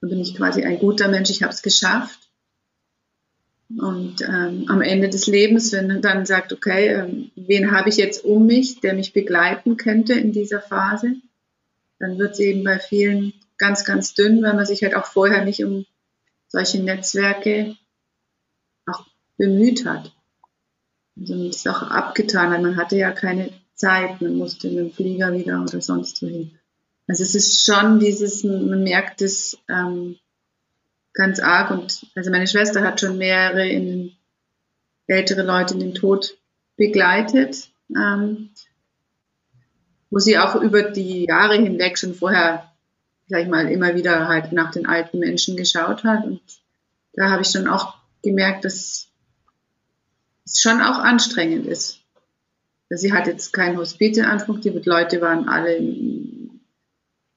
Dann 0.00 0.10
bin 0.10 0.20
ich 0.20 0.34
quasi 0.34 0.64
ein 0.64 0.78
guter 0.78 1.08
Mensch, 1.08 1.30
ich 1.30 1.42
habe 1.42 1.52
es 1.52 1.62
geschafft. 1.62 2.20
Und 3.68 4.22
ähm, 4.22 4.66
am 4.68 4.80
Ende 4.80 5.08
des 5.08 5.26
Lebens, 5.26 5.72
wenn 5.72 5.88
man 5.88 6.02
dann 6.02 6.24
sagt, 6.24 6.52
okay, 6.52 6.88
ähm, 6.88 7.32
wen 7.34 7.72
habe 7.72 7.88
ich 7.88 7.96
jetzt 7.96 8.24
um 8.24 8.46
mich, 8.46 8.80
der 8.80 8.94
mich 8.94 9.12
begleiten 9.12 9.76
könnte 9.76 10.12
in 10.12 10.30
dieser 10.30 10.60
Phase, 10.60 11.16
dann 11.98 12.16
wird 12.18 12.34
es 12.34 12.40
eben 12.40 12.62
bei 12.62 12.78
vielen 12.78 13.32
ganz, 13.58 13.84
ganz 13.84 14.14
dünn, 14.14 14.42
weil 14.42 14.54
man 14.54 14.66
sich 14.66 14.82
halt 14.82 14.94
auch 14.94 15.06
vorher 15.06 15.44
nicht 15.44 15.64
um 15.64 15.84
solche 16.48 16.80
Netzwerke 16.80 17.76
auch 18.86 19.04
bemüht 19.36 19.84
hat. 19.84 20.12
Man 21.16 21.46
ist 21.46 21.68
auch 21.68 21.82
abgetan, 21.82 22.52
weil 22.52 22.62
man 22.62 22.76
hatte 22.76 22.96
ja 22.96 23.10
keine 23.10 23.50
Zeit, 23.74 24.20
man 24.20 24.36
musste 24.36 24.68
mit 24.68 24.78
dem 24.78 24.92
Flieger 24.92 25.32
wieder 25.32 25.62
oder 25.62 25.80
sonst 25.80 26.22
wohin. 26.22 26.52
Also 27.08 27.22
es 27.22 27.34
ist 27.34 27.64
schon 27.64 27.98
dieses, 28.00 28.44
man 28.44 28.82
merkt 28.82 29.22
es, 29.22 29.58
ähm, 29.68 30.16
ganz 31.16 31.40
arg. 31.40 31.72
Und 31.72 32.06
also 32.14 32.30
meine 32.30 32.46
Schwester 32.46 32.82
hat 32.82 33.00
schon 33.00 33.18
mehrere 33.18 33.66
in, 33.66 34.12
ältere 35.08 35.42
Leute 35.42 35.74
in 35.74 35.80
den 35.80 35.94
Tod 35.94 36.36
begleitet, 36.76 37.70
ähm, 37.94 38.50
wo 40.10 40.18
sie 40.18 40.38
auch 40.38 40.54
über 40.56 40.82
die 40.82 41.26
Jahre 41.26 41.56
hinweg 41.56 41.98
schon 41.98 42.14
vorher, 42.14 42.70
sag 43.28 43.42
ich 43.42 43.48
mal, 43.48 43.70
immer 43.70 43.94
wieder 43.94 44.28
halt 44.28 44.52
nach 44.52 44.70
den 44.70 44.86
alten 44.86 45.18
Menschen 45.18 45.56
geschaut 45.56 46.04
hat. 46.04 46.24
Und 46.24 46.40
da 47.14 47.30
habe 47.30 47.42
ich 47.42 47.48
schon 47.48 47.66
auch 47.66 47.94
gemerkt, 48.22 48.64
dass 48.64 49.08
schon 50.46 50.80
auch 50.80 50.98
anstrengend 50.98 51.66
ist. 51.66 52.00
Sie 52.88 53.12
hat 53.12 53.26
jetzt 53.26 53.52
keinen 53.52 53.78
Hospiz 53.78 54.16
in 54.16 54.24
Anspruch, 54.24 54.60
die 54.60 54.70
Leute 54.70 55.20
waren 55.20 55.48
alle 55.48 55.80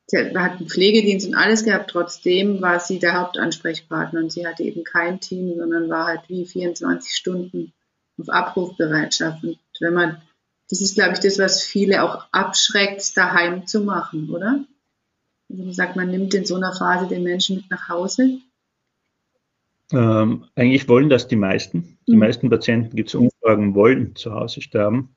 sie 0.10 0.18
hat 0.18 0.36
einen 0.36 0.68
Pflegedienst 0.68 1.28
und 1.28 1.36
alles 1.36 1.64
gehabt, 1.64 1.92
trotzdem 1.92 2.62
war 2.62 2.80
sie 2.80 3.00
der 3.00 3.20
Hauptansprechpartner 3.20 4.22
und 4.22 4.32
sie 4.32 4.48
hatte 4.48 4.64
eben 4.64 4.84
kein 4.84 5.20
Team, 5.20 5.56
sondern 5.58 5.90
war 5.90 6.08
halt 6.08 6.22
wie 6.28 6.46
24 6.46 7.16
Stunden 7.16 7.74
auf 8.20 8.30
Abrufbereitschaft. 8.30 9.44
Und 9.44 9.60
wenn 9.80 9.94
man, 9.94 10.22
das 10.70 10.82
ist, 10.82 10.96
glaube 10.96 11.14
ich, 11.14 11.20
das, 11.20 11.38
was 11.38 11.64
viele 11.64 12.04
auch 12.04 12.26
abschreckt, 12.32 13.16
daheim 13.16 13.68
zu 13.68 13.82
machen, 13.82 14.30
oder? 14.30 14.64
Also 15.50 15.64
man 15.64 15.74
sagt, 15.74 15.96
man 15.96 16.10
nimmt 16.10 16.34
in 16.34 16.46
so 16.46 16.56
einer 16.56 16.74
Phase 16.74 17.08
den 17.08 17.24
Menschen 17.24 17.58
mit 17.58 17.70
nach 17.70 17.90
Hause. 17.90 18.40
Ähm, 19.92 20.46
eigentlich 20.56 20.88
wollen 20.88 21.10
das 21.10 21.28
die 21.28 21.36
meisten. 21.36 21.98
Die 22.08 22.14
mhm. 22.14 22.20
meisten 22.20 22.50
Patienten 22.50 22.96
gibt 22.96 23.10
es 23.10 23.16
Umfragen, 23.16 23.74
wollen 23.76 24.16
zu 24.16 24.34
Hause 24.34 24.62
sterben. 24.62 25.16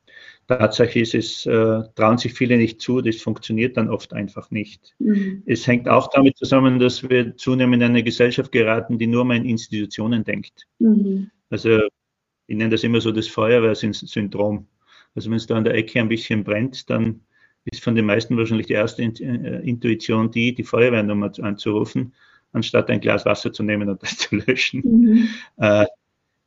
Tatsache 0.49 1.01
ist 1.01 1.15
es, 1.15 1.47
äh, 1.47 1.83
trauen 1.95 2.19
sich 2.19 2.35
viele 2.35 2.57
nicht 2.57 2.81
zu, 2.81 3.01
das 3.01 3.21
funktioniert 3.21 3.77
dann 3.77 3.89
oft 3.89 4.13
einfach 4.13 4.51
nicht. 4.51 4.95
Mhm. 4.99 5.43
Es 5.47 5.67
hängt 5.67 5.89
auch 5.89 6.09
damit 6.11 6.37
zusammen, 6.37 6.79
dass 6.79 7.09
wir 7.09 7.37
zunehmend 7.37 7.83
in 7.83 7.91
eine 7.91 8.03
Gesellschaft 8.03 8.51
geraten, 8.51 8.99
die 8.99 9.07
nur 9.07 9.25
mal 9.25 9.37
in 9.37 9.45
Institutionen 9.45 10.25
denkt. 10.25 10.67
Mhm. 10.79 11.31
Also 11.51 11.81
ich 12.47 12.57
nenne 12.57 12.71
das 12.71 12.85
immer 12.85 13.01
so 13.01 13.13
das 13.13 13.29
Feuerwehrsyndrom. 13.29 14.67
Also 15.15 15.31
wenn 15.31 15.37
es 15.37 15.47
da 15.47 15.57
an 15.57 15.65
der 15.65 15.75
Ecke 15.75 16.01
ein 16.01 16.09
bisschen 16.09 16.45
brennt, 16.45 16.89
dann 16.91 17.21
ist 17.65 17.83
von 17.83 17.95
den 17.95 18.07
meisten 18.07 18.37
wahrscheinlich 18.37 18.67
die 18.67 18.73
erste 18.73 19.03
äh, 19.03 19.69
Intuition 19.69 20.31
die, 20.31 20.55
die 20.55 20.65
Feuerwehrnummer 20.65 21.33
anzurufen, 21.41 22.15
anstatt 22.53 22.91
ein 22.91 23.01
Glas 23.01 23.25
Wasser 23.25 23.53
zu 23.53 23.62
nehmen 23.62 23.88
und 23.88 24.03
das 24.03 24.17
zu 24.19 24.37
löschen. 24.37 24.83
Mhm. 24.85 25.29
Äh, 25.57 25.87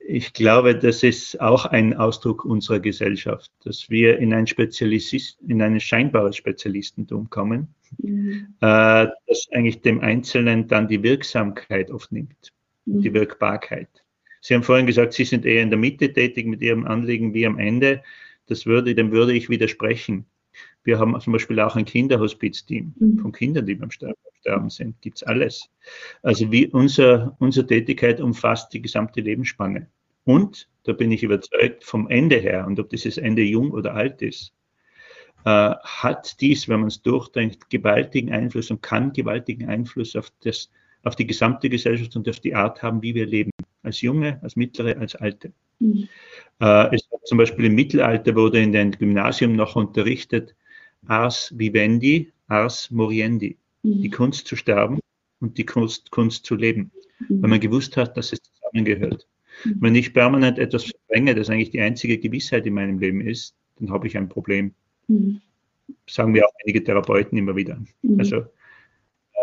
ich 0.07 0.33
glaube, 0.33 0.77
das 0.77 1.01
ist 1.01 1.41
auch 1.41 1.65
ein 1.65 1.95
Ausdruck 1.95 2.45
unserer 2.45 2.79
Gesellschaft, 2.79 3.51
dass 3.63 3.89
wir 3.89 4.19
in 4.19 4.33
ein, 4.33 4.45
Spezialist, 4.45 5.39
in 5.47 5.61
ein 5.63 5.79
scheinbares 5.79 6.35
Spezialistentum 6.35 7.29
kommen, 7.31 7.73
mhm. 7.97 8.53
äh, 8.61 9.07
das 9.27 9.47
eigentlich 9.51 9.81
dem 9.81 10.01
Einzelnen 10.01 10.67
dann 10.67 10.87
die 10.87 11.01
Wirksamkeit 11.01 11.89
oft 11.89 12.11
nimmt, 12.11 12.53
mhm. 12.85 13.01
die 13.01 13.13
Wirkbarkeit. 13.13 13.89
Sie 14.41 14.53
haben 14.53 14.61
vorhin 14.61 14.85
gesagt, 14.85 15.13
Sie 15.13 15.25
sind 15.25 15.43
eher 15.43 15.63
in 15.63 15.71
der 15.71 15.79
Mitte 15.79 16.13
tätig 16.13 16.45
mit 16.45 16.61
Ihrem 16.61 16.85
Anliegen 16.85 17.33
wie 17.33 17.47
am 17.47 17.57
Ende. 17.57 18.03
Das 18.45 18.67
würde, 18.67 18.93
dem 18.93 19.11
würde 19.11 19.33
ich 19.33 19.49
widersprechen. 19.49 20.25
Wir 20.83 20.99
haben 20.99 21.19
zum 21.19 21.33
Beispiel 21.33 21.59
auch 21.59 21.75
ein 21.75 21.85
Kinderhospizteam 21.85 22.93
mhm. 22.99 23.19
von 23.19 23.31
Kindern, 23.31 23.65
die 23.65 23.73
beim 23.73 23.89
Sterben 23.89 24.21
sind. 24.69 25.01
Gibt 25.01 25.17
es 25.17 25.23
alles. 25.23 25.69
Also 26.21 26.51
wie 26.51 26.67
unser, 26.67 27.35
unsere 27.39 27.65
Tätigkeit 27.65 28.21
umfasst 28.21 28.73
die 28.73 28.81
gesamte 28.81 29.21
Lebensspanne. 29.21 29.87
Und, 30.23 30.67
da 30.83 30.93
bin 30.93 31.11
ich 31.11 31.23
überzeugt, 31.23 31.83
vom 31.83 32.07
Ende 32.09 32.37
her, 32.37 32.65
und 32.65 32.79
ob 32.79 32.89
dieses 32.89 33.17
Ende 33.17 33.43
jung 33.43 33.71
oder 33.71 33.93
alt 33.93 34.21
ist, 34.21 34.53
äh, 35.45 35.75
hat 35.83 36.41
dies, 36.41 36.67
wenn 36.67 36.79
man 36.79 36.87
es 36.87 37.01
durchdenkt, 37.01 37.69
gewaltigen 37.69 38.31
Einfluss 38.31 38.71
und 38.71 38.81
kann 38.81 39.13
gewaltigen 39.13 39.69
Einfluss 39.69 40.15
auf, 40.15 40.31
das, 40.41 40.71
auf 41.03 41.15
die 41.15 41.27
gesamte 41.27 41.69
Gesellschaft 41.69 42.15
und 42.15 42.27
auf 42.27 42.39
die 42.39 42.55
Art 42.55 42.81
haben, 42.81 43.01
wie 43.01 43.13
wir 43.13 43.27
leben. 43.27 43.51
Als 43.83 44.01
Junge, 44.01 44.39
als 44.41 44.55
Mittlere, 44.55 44.97
als 44.97 45.15
Alte. 45.15 45.53
Mhm. 45.79 46.09
Äh, 46.59 46.95
es 46.95 47.07
zum 47.25 47.37
Beispiel 47.37 47.65
im 47.65 47.75
Mittelalter 47.75 48.33
wurde 48.35 48.59
in 48.59 48.71
dem 48.71 48.91
Gymnasium 48.91 49.55
noch 49.55 49.75
unterrichtet, 49.75 50.55
Ars 51.05 51.53
vivendi, 51.55 52.31
Ars 52.47 52.89
moriendi. 52.89 53.57
Mhm. 53.85 54.01
Die 54.01 54.09
Kunst 54.09 54.47
zu 54.47 54.55
sterben 54.55 54.99
und 55.39 55.57
die 55.57 55.65
Kunst, 55.65 56.11
Kunst 56.11 56.45
zu 56.45 56.55
leben. 56.55 56.91
Mhm. 57.29 57.41
Weil 57.41 57.49
man 57.51 57.59
gewusst 57.59 57.95
hat, 57.97 58.17
dass 58.17 58.33
es 58.33 58.41
zusammengehört. 58.41 59.27
Mhm. 59.63 59.77
Wenn 59.79 59.95
ich 59.95 60.13
permanent 60.13 60.57
etwas 60.57 60.85
verdränge, 60.85 61.35
das 61.35 61.49
eigentlich 61.49 61.71
die 61.71 61.81
einzige 61.81 62.17
Gewissheit 62.17 62.65
in 62.65 62.73
meinem 62.73 62.99
Leben 62.99 63.21
ist, 63.21 63.55
dann 63.77 63.91
habe 63.91 64.07
ich 64.07 64.17
ein 64.17 64.29
Problem. 64.29 64.73
Mhm. 65.07 65.41
Sagen 66.07 66.33
wir 66.33 66.45
auch 66.45 66.53
einige 66.63 66.83
Therapeuten 66.83 67.37
immer 67.37 67.55
wieder. 67.55 67.79
Mhm. 68.01 68.19
Also 68.19 68.37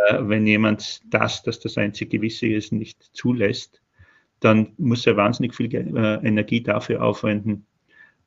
äh, 0.09 0.19
wenn 0.21 0.47
jemand 0.47 1.03
das, 1.13 1.43
dass 1.43 1.61
das 1.61 1.79
einzige 1.79 2.19
Gewisse 2.19 2.49
ist, 2.49 2.73
nicht 2.73 3.11
zulässt, 3.13 3.81
dann 4.41 4.73
muss 4.77 5.07
er 5.07 5.17
wahnsinnig 5.17 5.55
viel 5.55 5.73
äh, 5.73 6.27
Energie 6.27 6.63
dafür 6.63 7.03
aufwenden, 7.05 7.65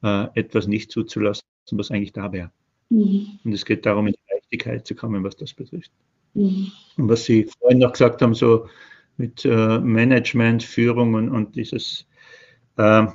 äh, 0.01 0.27
etwas 0.35 0.67
nicht 0.67 0.91
zuzulassen, 0.91 1.43
was 1.71 1.91
eigentlich 1.91 2.13
da 2.13 2.31
wäre. 2.31 2.51
Mhm. 2.89 3.39
Und 3.43 3.51
es 3.51 3.65
geht 3.65 3.85
darum, 3.85 4.07
in 4.07 4.15
die 4.55 4.69
Leichtigkeit 4.69 4.87
zu 4.87 4.95
kommen, 4.95 5.23
was 5.23 5.35
das 5.35 5.53
betrifft. 5.53 5.91
Mhm. 6.33 6.71
Und 6.97 7.09
was 7.09 7.25
Sie 7.25 7.47
vorhin 7.59 7.79
noch 7.79 7.93
gesagt 7.93 8.21
haben, 8.21 8.33
so 8.33 8.67
mit 9.17 9.45
äh, 9.45 9.79
Management, 9.79 10.63
Führung 10.63 11.13
und, 11.13 11.29
und 11.29 11.55
dieses. 11.55 12.05
Äh, 12.77 13.07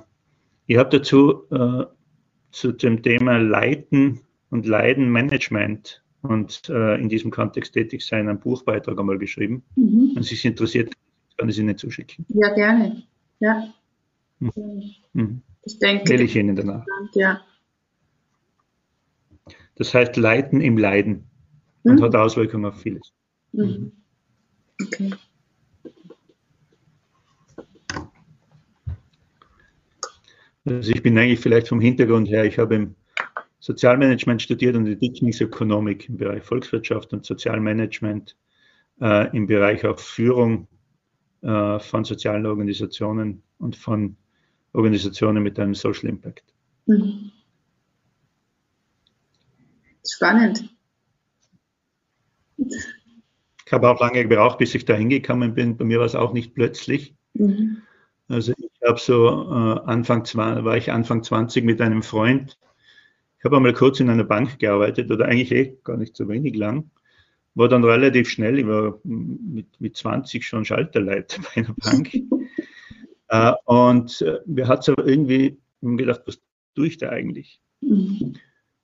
ich 0.66 0.76
habe 0.76 0.98
dazu 0.98 1.44
äh, 1.50 1.84
zu 2.52 2.72
dem 2.72 3.02
Thema 3.02 3.38
Leiten 3.38 4.20
und 4.50 4.66
Leiden-Management 4.66 6.02
und 6.22 6.68
äh, 6.68 6.96
in 6.96 7.08
diesem 7.08 7.30
Kontext 7.30 7.74
tätig 7.74 8.06
sein 8.06 8.28
einen 8.28 8.40
Buchbeitrag 8.40 8.98
einmal 8.98 9.18
geschrieben. 9.18 9.62
Mhm. 9.76 10.12
Wenn 10.14 10.22
Sie 10.22 10.34
sich 10.34 10.44
interessiert, 10.44 10.92
kann 11.36 11.48
ich 11.48 11.58
Ihnen 11.58 11.76
zuschicken. 11.76 12.24
Ja, 12.28 12.54
gerne. 12.54 13.02
Ja. 13.40 13.72
Mhm. 14.38 14.52
mhm. 15.12 15.42
Ich 15.64 15.78
denke. 15.78 16.08
Will 16.08 16.22
ich 16.22 16.36
Ihnen 16.36 16.56
danach. 16.56 16.84
Ja. 17.14 17.40
Das 19.76 19.92
heißt 19.94 20.16
Leiten 20.16 20.60
im 20.60 20.78
Leiden 20.78 21.29
und 21.84 22.00
mhm. 22.00 22.02
hat 22.02 22.14
Auswirkungen 22.14 22.66
auf 22.66 22.80
vieles. 22.80 23.12
Mhm. 23.52 23.92
Okay. 24.82 25.10
Also 30.64 30.92
ich 30.92 31.02
bin 31.02 31.18
eigentlich 31.18 31.40
vielleicht 31.40 31.68
vom 31.68 31.80
Hintergrund 31.80 32.28
her, 32.28 32.44
ich 32.44 32.58
habe 32.58 32.74
im 32.74 32.94
Sozialmanagement 33.60 34.40
studiert 34.40 34.76
und 34.76 34.86
Entwicklungsökonomik 34.86 36.08
im 36.08 36.16
Bereich 36.16 36.42
Volkswirtschaft 36.42 37.12
und 37.12 37.24
Sozialmanagement 37.24 38.36
äh, 39.00 39.36
im 39.36 39.46
Bereich 39.46 39.84
auch 39.86 39.98
Führung 39.98 40.68
äh, 41.42 41.78
von 41.78 42.04
sozialen 42.04 42.46
Organisationen 42.46 43.42
und 43.58 43.76
von 43.76 44.16
Organisationen 44.72 45.42
mit 45.42 45.58
einem 45.58 45.74
Social 45.74 46.08
Impact. 46.08 46.44
Mhm. 46.86 47.32
Spannend. 50.06 50.70
Ich 53.66 53.72
habe 53.72 53.88
auch 53.88 54.00
lange 54.00 54.26
gebraucht, 54.26 54.58
bis 54.58 54.74
ich 54.74 54.84
da 54.84 54.94
hingekommen 54.94 55.54
bin. 55.54 55.76
Bei 55.76 55.84
mir 55.84 55.98
war 55.98 56.06
es 56.06 56.14
auch 56.14 56.32
nicht 56.32 56.54
plötzlich. 56.54 57.14
Mhm. 57.34 57.82
Also 58.28 58.52
ich 58.58 58.88
habe 58.88 58.98
so 58.98 59.26
äh, 59.26 59.80
Anfang 59.86 60.24
war 60.34 60.76
ich 60.76 60.90
Anfang 60.90 61.22
20 61.22 61.64
mit 61.64 61.80
einem 61.80 62.02
Freund. 62.02 62.58
Ich 63.38 63.44
habe 63.44 63.56
einmal 63.56 63.72
kurz 63.72 64.00
in 64.00 64.10
einer 64.10 64.24
Bank 64.24 64.58
gearbeitet 64.58 65.10
oder 65.10 65.26
eigentlich 65.26 65.52
eh 65.52 65.76
gar 65.82 65.96
nicht 65.96 66.16
so 66.16 66.28
wenig 66.28 66.56
lang. 66.56 66.90
War 67.54 67.68
dann 67.68 67.82
relativ 67.82 68.28
schnell, 68.28 68.58
ich 68.58 68.66
war 68.66 68.98
mit, 69.02 69.80
mit 69.80 69.96
20 69.96 70.46
schon 70.46 70.64
Schalterleiter 70.64 71.42
bei 71.42 71.62
einer 71.62 71.74
Bank. 71.74 72.14
äh, 73.28 73.52
und 73.64 74.20
äh, 74.20 74.38
wir 74.46 74.68
hat 74.68 74.80
es 74.80 74.88
aber 74.88 75.06
irgendwie 75.06 75.58
gedacht, 75.80 76.22
was 76.26 76.40
tue 76.74 76.86
ich 76.86 76.98
da 76.98 77.08
eigentlich? 77.08 77.60
Mhm. 77.80 78.34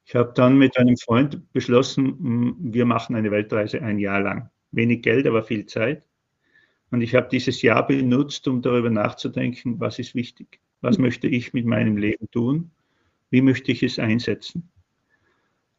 Ich 0.07 0.15
habe 0.15 0.33
dann 0.35 0.57
mit 0.57 0.79
einem 0.79 0.97
Freund 0.97 1.53
beschlossen, 1.53 2.55
wir 2.61 2.87
machen 2.87 3.17
eine 3.17 3.33
Weltreise 3.33 3.83
ein 3.83 3.99
Jahr 3.99 4.21
lang. 4.21 4.51
Wenig 4.71 5.03
Geld, 5.03 5.27
aber 5.27 5.43
viel 5.43 5.67
Zeit. 5.67 6.07
Und 6.93 7.01
ich 7.01 7.17
habe 7.17 7.29
dieses 7.29 7.61
Jahr 7.61 7.85
benutzt, 7.85 8.47
um 8.47 8.63
darüber 8.63 8.89
nachzudenken, 8.89 9.81
was 9.81 9.99
ist 9.99 10.15
wichtig? 10.15 10.61
Was 10.81 10.99
möchte 10.99 11.27
ich 11.27 11.53
mit 11.55 11.67
meinem 11.67 11.97
Leben 11.97 12.31
tun? 12.31 12.71
Wie 13.31 13.41
möchte 13.41 13.73
ich 13.73 13.83
es 13.83 13.99
einsetzen? 13.99 14.71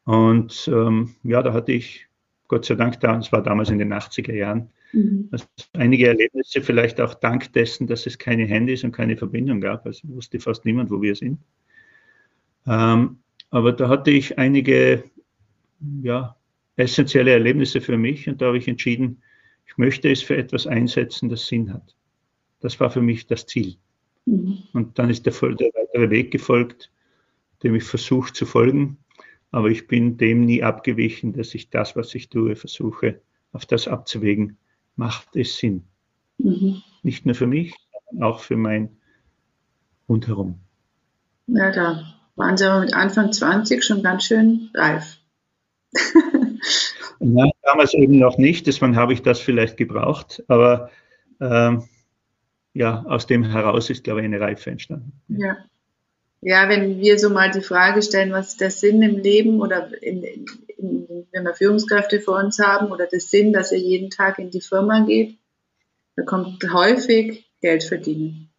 Und 0.03 0.69
ähm, 0.73 1.15
ja, 1.23 1.41
da 1.41 1.53
hatte 1.53 1.71
ich 1.71 2.07
Gott 2.49 2.65
sei 2.65 2.75
Dank, 2.75 2.99
da, 2.99 3.15
das 3.15 3.31
war 3.31 3.41
damals 3.41 3.69
in 3.69 3.79
den 3.79 3.93
80er 3.93 4.33
Jahren, 4.33 4.69
mhm. 4.91 5.29
also 5.31 5.45
einige 5.71 6.07
Erlebnisse, 6.07 6.61
vielleicht 6.61 6.99
auch 6.99 7.13
dank 7.13 7.53
dessen, 7.53 7.87
dass 7.87 8.05
es 8.05 8.17
keine 8.17 8.45
Handys 8.45 8.83
und 8.83 8.91
keine 8.91 9.15
Verbindung 9.15 9.61
gab. 9.61 9.85
Also 9.85 10.05
wusste 10.09 10.41
fast 10.41 10.65
niemand, 10.65 10.91
wo 10.91 11.01
wir 11.01 11.15
sind. 11.15 11.39
Ähm, 12.65 13.19
aber 13.49 13.71
da 13.71 13.89
hatte 13.89 14.11
ich 14.11 14.37
einige 14.37 15.03
ja, 16.01 16.35
essentielle 16.75 17.31
Erlebnisse 17.31 17.81
für 17.81 17.97
mich 17.97 18.27
und 18.27 18.41
da 18.41 18.47
habe 18.47 18.57
ich 18.57 18.67
entschieden, 18.67 19.21
ich 19.65 19.77
möchte 19.77 20.09
es 20.09 20.21
für 20.21 20.37
etwas 20.37 20.65
einsetzen, 20.67 21.29
das 21.29 21.47
Sinn 21.47 21.73
hat. 21.73 21.95
Das 22.59 22.79
war 22.79 22.89
für 22.89 23.01
mich 23.01 23.27
das 23.27 23.45
Ziel. 23.45 23.75
Mhm. 24.25 24.59
Und 24.73 24.97
dann 24.97 25.09
ist 25.09 25.25
der, 25.25 25.33
der 25.33 25.71
weitere 25.73 26.09
Weg 26.09 26.31
gefolgt, 26.31 26.91
dem 27.63 27.75
ich 27.75 27.83
versuche 27.83 28.33
zu 28.33 28.45
folgen. 28.45 28.97
Aber 29.51 29.69
ich 29.69 29.87
bin 29.87 30.17
dem 30.17 30.45
nie 30.45 30.63
abgewichen, 30.63 31.33
dass 31.33 31.53
ich 31.53 31.69
das, 31.69 31.95
was 31.95 32.13
ich 32.15 32.29
tue, 32.29 32.55
versuche, 32.55 33.21
auf 33.51 33.65
das 33.65 33.87
abzuwägen. 33.87 34.57
Macht 34.95 35.35
es 35.35 35.57
Sinn? 35.57 35.83
Mhm. 36.37 36.81
Nicht 37.03 37.25
nur 37.25 37.35
für 37.35 37.47
mich, 37.47 37.73
sondern 38.09 38.29
auch 38.29 38.41
für 38.41 38.57
mein 38.57 38.97
Rundherum. 40.09 40.59
Ja, 41.47 41.71
da 41.71 42.16
waren 42.37 42.55
Sie 42.55 42.65
aber 42.65 42.79
mit 42.79 42.93
Anfang 42.93 43.33
20 43.33 43.83
schon 43.83 44.03
ganz 44.03 44.23
schön 44.23 44.69
reif. 44.73 45.17
Nein, 47.19 47.51
damals 47.63 47.93
eben 47.93 48.19
noch 48.19 48.37
nicht, 48.37 48.67
deswegen 48.67 48.95
habe 48.95 49.13
ich 49.13 49.23
das 49.23 49.39
vielleicht 49.39 49.75
gebraucht, 49.75 50.43
aber 50.47 50.91
ähm, 51.41 51.83
ja, 52.73 53.03
aus 53.07 53.25
dem 53.25 53.43
heraus 53.43 53.89
ist, 53.89 54.03
glaube 54.03 54.21
ich, 54.21 54.25
eine 54.25 54.39
Reife 54.39 54.69
entstanden. 54.69 55.13
Ja. 55.27 55.57
Ja, 56.41 56.69
wenn 56.69 56.99
wir 56.99 57.17
so 57.17 57.31
mal 57.31 57.49
die 57.49 57.61
Frage 57.61 58.03
stellen, 58.03 58.31
was 58.31 58.49
ist 58.49 58.61
der 58.61 58.69
Sinn 58.69 59.01
im 59.01 59.17
Leben 59.17 59.59
oder 59.59 59.91
in, 60.03 60.21
in, 60.23 60.45
in, 60.77 61.27
wenn 61.31 61.43
wir 61.43 61.55
Führungskräfte 61.55 62.19
vor 62.19 62.37
uns 62.37 62.59
haben 62.59 62.91
oder 62.91 63.07
der 63.07 63.19
Sinn, 63.19 63.53
dass 63.53 63.71
er 63.71 63.79
jeden 63.79 64.11
Tag 64.11 64.37
in 64.37 64.51
die 64.51 64.61
Firma 64.61 65.03
geht, 65.05 65.39
da 66.15 66.23
kommt 66.23 66.63
häufig 66.71 67.49
Geld 67.61 67.83
verdienen. 67.83 68.51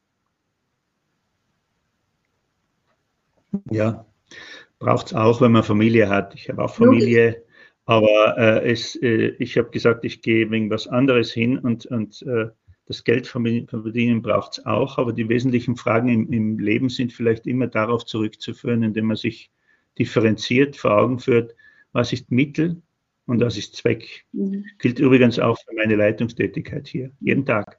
Ja, 3.70 4.06
braucht 4.78 5.08
es 5.08 5.14
auch, 5.14 5.40
wenn 5.40 5.52
man 5.52 5.62
Familie 5.62 6.08
hat. 6.08 6.34
Ich 6.34 6.48
habe 6.48 6.62
auch 6.62 6.74
Familie, 6.74 7.42
aber 7.84 8.36
äh, 8.36 8.70
es, 8.70 8.96
äh, 8.96 9.34
ich 9.38 9.56
habe 9.56 9.70
gesagt, 9.70 10.04
ich 10.04 10.22
gehe 10.22 10.50
wegen 10.50 10.70
was 10.70 10.86
anderes 10.86 11.32
hin 11.32 11.58
und, 11.58 11.86
und 11.86 12.22
äh, 12.22 12.48
das 12.86 13.04
Geld 13.04 13.26
verdienen 13.26 14.22
braucht 14.22 14.58
es 14.58 14.66
auch, 14.66 14.96
aber 14.96 15.12
die 15.12 15.28
wesentlichen 15.28 15.76
Fragen 15.76 16.08
im, 16.08 16.32
im, 16.32 16.58
Leben 16.58 16.88
sind 16.88 17.12
vielleicht 17.12 17.46
immer 17.46 17.66
darauf 17.66 18.06
zurückzuführen, 18.06 18.82
indem 18.82 19.06
man 19.06 19.16
sich 19.16 19.50
differenziert 19.98 20.76
vor 20.76 20.92
Augen 20.92 21.18
führt, 21.18 21.54
was 21.92 22.14
ist 22.14 22.30
Mittel 22.30 22.80
und 23.26 23.40
was 23.42 23.58
ist 23.58 23.76
Zweck. 23.76 24.24
Mhm. 24.32 24.64
Gilt 24.78 25.00
übrigens 25.00 25.38
auch 25.38 25.58
für 25.58 25.74
meine 25.74 25.96
Leitungstätigkeit 25.96 26.88
hier, 26.88 27.10
jeden 27.20 27.44
Tag. 27.44 27.78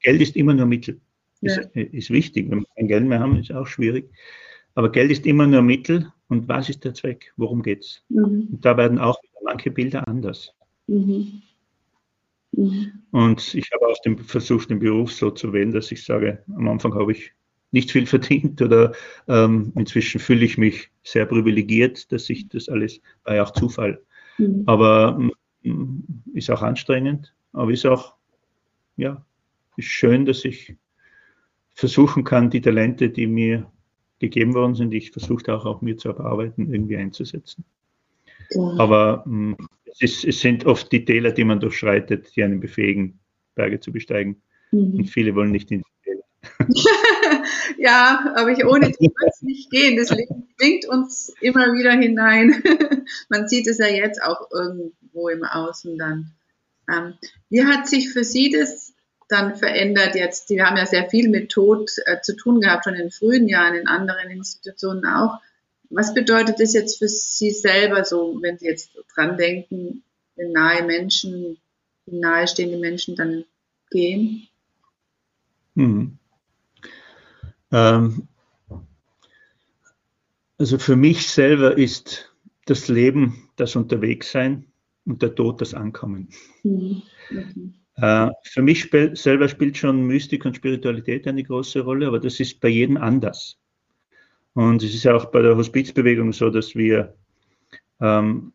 Geld 0.00 0.20
ist 0.20 0.34
immer 0.34 0.54
nur 0.54 0.66
Mittel. 0.66 1.00
Ja. 1.40 1.52
Ist, 1.52 1.76
ist 1.76 2.10
wichtig. 2.10 2.50
Wenn 2.50 2.60
wir 2.60 2.66
kein 2.76 2.88
Geld 2.88 3.04
mehr 3.04 3.20
haben, 3.20 3.38
ist 3.38 3.52
auch 3.52 3.66
schwierig. 3.66 4.10
Aber 4.76 4.92
Geld 4.92 5.10
ist 5.10 5.26
immer 5.26 5.46
nur 5.46 5.62
Mittel. 5.62 6.12
Und 6.28 6.48
was 6.48 6.68
ist 6.68 6.84
der 6.84 6.94
Zweck? 6.94 7.32
Worum 7.36 7.62
geht 7.62 7.84
es? 7.84 8.04
Mhm. 8.08 8.48
Und 8.52 8.64
da 8.64 8.76
werden 8.76 8.98
auch 8.98 9.18
manche 9.42 9.70
Bilder 9.70 10.06
anders. 10.06 10.52
Mhm. 10.86 11.42
Mhm. 12.52 12.92
Und 13.10 13.54
ich 13.54 13.70
habe 13.72 13.86
auch 13.86 13.98
den, 14.04 14.18
versucht, 14.18 14.70
den 14.70 14.78
Beruf 14.78 15.12
so 15.12 15.30
zu 15.30 15.52
wählen, 15.52 15.72
dass 15.72 15.90
ich 15.92 16.04
sage, 16.04 16.42
am 16.54 16.68
Anfang 16.68 16.94
habe 16.94 17.12
ich 17.12 17.32
nicht 17.72 17.90
viel 17.90 18.06
verdient 18.06 18.60
oder 18.62 18.92
ähm, 19.28 19.72
inzwischen 19.76 20.20
fühle 20.20 20.44
ich 20.44 20.58
mich 20.58 20.90
sehr 21.02 21.26
privilegiert, 21.26 22.12
dass 22.12 22.28
ich 22.30 22.48
das 22.48 22.68
alles, 22.68 23.00
war 23.24 23.36
ja 23.36 23.44
auch 23.44 23.52
Zufall. 23.52 24.02
Mhm. 24.38 24.62
Aber 24.66 25.18
ähm, 25.64 26.04
ist 26.34 26.50
auch 26.50 26.62
anstrengend, 26.62 27.34
aber 27.52 27.70
ist 27.70 27.86
auch, 27.86 28.14
ja, 28.96 29.24
ist 29.76 29.86
schön, 29.86 30.26
dass 30.26 30.44
ich 30.44 30.76
versuchen 31.72 32.24
kann, 32.24 32.50
die 32.50 32.60
Talente, 32.60 33.10
die 33.10 33.26
mir 33.26 33.70
gegeben 34.18 34.54
worden 34.54 34.74
sind, 34.74 34.94
ich 34.94 35.10
versuche 35.10 35.54
auch 35.54 35.66
auf 35.66 35.82
mir 35.82 35.96
zu 35.96 36.16
arbeiten, 36.18 36.72
irgendwie 36.72 36.96
einzusetzen. 36.96 37.64
Ja. 38.50 38.74
Aber 38.78 39.22
mh, 39.26 39.56
hm, 39.56 39.68
es, 39.86 40.00
ist, 40.00 40.24
es, 40.24 40.40
sind 40.40 40.66
oft 40.66 40.90
die 40.92 41.04
Täler, 41.04 41.32
die 41.32 41.44
man 41.44 41.60
durchschreitet, 41.60 42.34
die 42.36 42.42
einen 42.42 42.60
befähigen, 42.60 43.18
Berge 43.54 43.80
zu 43.80 43.92
besteigen. 43.92 44.42
Mhm. 44.70 44.94
Und 44.96 45.10
viele 45.10 45.34
wollen 45.34 45.50
nicht 45.50 45.70
in 45.70 45.78
die 45.78 46.04
Täler. 46.04 46.22
ja, 47.78 48.34
aber 48.36 48.52
ich 48.52 48.64
ohne 48.64 48.90
die 48.90 49.06
wird 49.06 49.30
es 49.32 49.42
nicht 49.42 49.70
gehen. 49.70 49.96
Das 49.96 50.10
Leben 50.10 50.48
zwingt 50.58 50.86
uns 50.86 51.34
immer 51.40 51.72
wieder 51.72 51.92
hinein. 51.92 52.62
man 53.28 53.48
sieht 53.48 53.66
es 53.66 53.78
ja 53.78 53.86
jetzt 53.86 54.22
auch 54.22 54.50
irgendwo 54.52 55.28
im 55.28 55.44
Außen 55.44 55.98
dann. 55.98 56.32
Ähm, 56.92 57.14
wie 57.50 57.64
hat 57.64 57.88
sich 57.88 58.10
für 58.10 58.22
Sie 58.22 58.50
das 58.50 58.94
dann 59.28 59.56
verändert 59.56 60.14
jetzt? 60.14 60.48
Sie 60.48 60.62
haben 60.62 60.76
ja 60.76 60.86
sehr 60.86 61.08
viel 61.08 61.28
mit 61.28 61.50
Tod 61.50 61.90
äh, 62.06 62.20
zu 62.20 62.36
tun 62.36 62.60
gehabt, 62.60 62.84
schon 62.84 62.94
in 62.94 63.10
frühen 63.10 63.48
Jahren, 63.48 63.74
in 63.74 63.86
anderen 63.86 64.30
Institutionen 64.30 65.04
auch. 65.06 65.40
Was 65.90 66.14
bedeutet 66.14 66.60
das 66.60 66.72
jetzt 66.72 66.98
für 66.98 67.08
Sie 67.08 67.50
selber 67.50 68.04
so, 68.04 68.38
wenn 68.40 68.58
Sie 68.58 68.66
jetzt 68.66 68.90
dran 69.14 69.36
denken, 69.36 70.02
wenn 70.34 70.52
nahe 70.52 70.84
Menschen, 70.84 71.58
nahestehende 72.06 72.78
Menschen 72.78 73.16
dann 73.16 73.44
gehen? 73.90 74.48
Hm. 75.74 76.18
Ähm, 77.72 78.28
also 80.58 80.78
für 80.78 80.96
mich 80.96 81.28
selber 81.28 81.76
ist 81.76 82.32
das 82.64 82.88
Leben 82.88 83.48
das 83.56 83.76
Unterwegssein 83.76 84.66
und 85.04 85.22
der 85.22 85.34
Tod 85.34 85.60
das 85.60 85.74
Ankommen. 85.74 86.28
Mhm. 86.62 87.02
Okay. 87.30 87.72
Äh, 87.96 88.30
für 88.42 88.62
mich 88.62 88.80
sp 88.84 89.14
selber 89.14 89.48
spielt 89.48 89.76
schon 89.76 90.06
Mystik 90.06 90.44
und 90.44 90.56
Spiritualität 90.56 91.26
eine 91.26 91.42
große 91.42 91.80
Rolle, 91.80 92.06
aber 92.06 92.20
das 92.20 92.40
ist 92.40 92.60
bei 92.60 92.68
jedem 92.68 92.96
anders. 92.96 93.58
Und 94.54 94.82
es 94.82 94.94
ist 94.94 95.04
ja 95.04 95.14
auch 95.14 95.26
bei 95.26 95.42
der 95.42 95.56
Hospizbewegung 95.56 96.32
so, 96.32 96.50
dass 96.50 96.74
wir 96.74 97.14
ähm, 98.00 98.52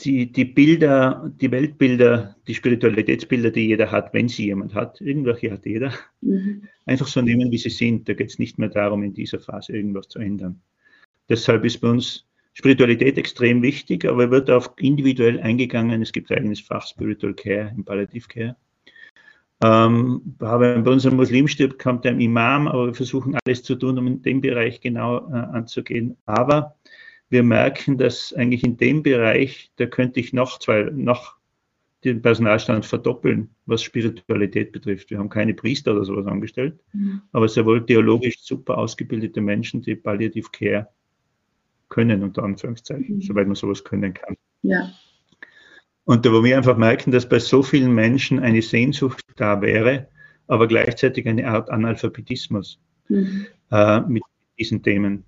die, 0.00 0.30
die 0.30 0.44
Bilder, 0.44 1.30
die 1.40 1.50
Weltbilder, 1.50 2.36
die 2.46 2.54
Spiritualitätsbilder, 2.54 3.50
die 3.50 3.68
jeder 3.68 3.90
hat, 3.90 4.12
wenn 4.12 4.28
sie 4.28 4.46
jemand 4.46 4.74
hat, 4.74 5.00
irgendwelche 5.00 5.52
hat 5.52 5.64
jeder, 5.66 5.92
mhm. 6.20 6.68
einfach 6.86 7.06
so 7.06 7.22
nehmen, 7.22 7.50
wie 7.50 7.58
sie 7.58 7.70
sind. 7.70 8.08
Da 8.08 8.14
geht 8.14 8.30
es 8.30 8.38
nicht 8.38 8.58
mehr 8.58 8.70
darum, 8.70 9.02
in 9.02 9.14
dieser 9.14 9.38
Phase 9.38 9.76
irgendwas 9.76 10.08
zu 10.08 10.18
ändern. 10.18 10.60
Deshalb 11.28 11.64
ist 11.64 11.80
bei 11.80 11.88
uns 11.88 12.26
Spiritualität 12.54 13.18
extrem 13.18 13.62
wichtig, 13.62 14.04
aber 14.04 14.30
wird 14.30 14.48
auch 14.48 14.76
individuell 14.78 15.40
eingegangen. 15.40 16.02
Es 16.02 16.12
gibt 16.12 16.30
ein 16.30 16.38
eigenes 16.38 16.60
Fach 16.60 16.86
Spiritual 16.86 17.34
Care 17.34 17.72
im 17.76 17.84
Palliative 17.84 18.28
Care. 18.28 18.56
Ähm, 19.62 20.22
bei 20.38 20.76
unserem 20.78 21.16
Muslim 21.16 21.48
stirbt, 21.48 21.78
kommt 21.78 22.06
ein 22.06 22.20
Imam, 22.20 22.68
aber 22.68 22.86
wir 22.86 22.94
versuchen 22.94 23.36
alles 23.44 23.62
zu 23.62 23.74
tun, 23.74 23.98
um 23.98 24.06
in 24.06 24.22
dem 24.22 24.40
Bereich 24.40 24.80
genau 24.80 25.28
äh, 25.30 25.34
anzugehen. 25.34 26.16
Aber 26.26 26.76
wir 27.28 27.42
merken, 27.42 27.98
dass 27.98 28.32
eigentlich 28.32 28.62
in 28.62 28.76
dem 28.76 29.02
Bereich, 29.02 29.72
da 29.76 29.86
könnte 29.86 30.20
ich 30.20 30.32
noch 30.32 30.58
zwei, 30.60 30.84
noch 30.92 31.36
den 32.04 32.22
Personalstand 32.22 32.84
verdoppeln, 32.86 33.50
was 33.66 33.82
Spiritualität 33.82 34.70
betrifft. 34.70 35.10
Wir 35.10 35.18
haben 35.18 35.30
keine 35.30 35.54
Priester 35.54 35.92
oder 35.92 36.04
sowas 36.04 36.26
angestellt, 36.26 36.78
mhm. 36.92 37.22
aber 37.32 37.48
sehr 37.48 37.64
wohl 37.64 37.84
theologisch 37.84 38.40
super 38.40 38.78
ausgebildete 38.78 39.40
Menschen, 39.40 39.80
die 39.82 39.96
Palliative 39.96 40.50
Care 40.52 40.88
können, 41.88 42.22
unter 42.22 42.42
Anführungszeichen, 42.42 43.16
mhm. 43.16 43.22
soweit 43.22 43.46
man 43.46 43.56
sowas 43.56 43.84
können 43.84 44.14
kann. 44.14 44.36
Ja. 44.62 44.92
Und 46.04 46.26
da 46.26 46.32
wo 46.32 46.44
wir 46.44 46.56
einfach 46.56 46.76
merken, 46.76 47.10
dass 47.10 47.28
bei 47.28 47.38
so 47.38 47.62
vielen 47.62 47.94
Menschen 47.94 48.38
eine 48.38 48.62
Sehnsucht 48.62 49.22
da 49.36 49.60
wäre, 49.62 50.08
aber 50.46 50.68
gleichzeitig 50.68 51.26
eine 51.26 51.48
Art 51.48 51.70
Analphabetismus 51.70 52.78
mhm. 53.08 53.46
äh, 53.70 54.00
mit 54.00 54.22
diesen 54.58 54.82
Themen. 54.82 55.24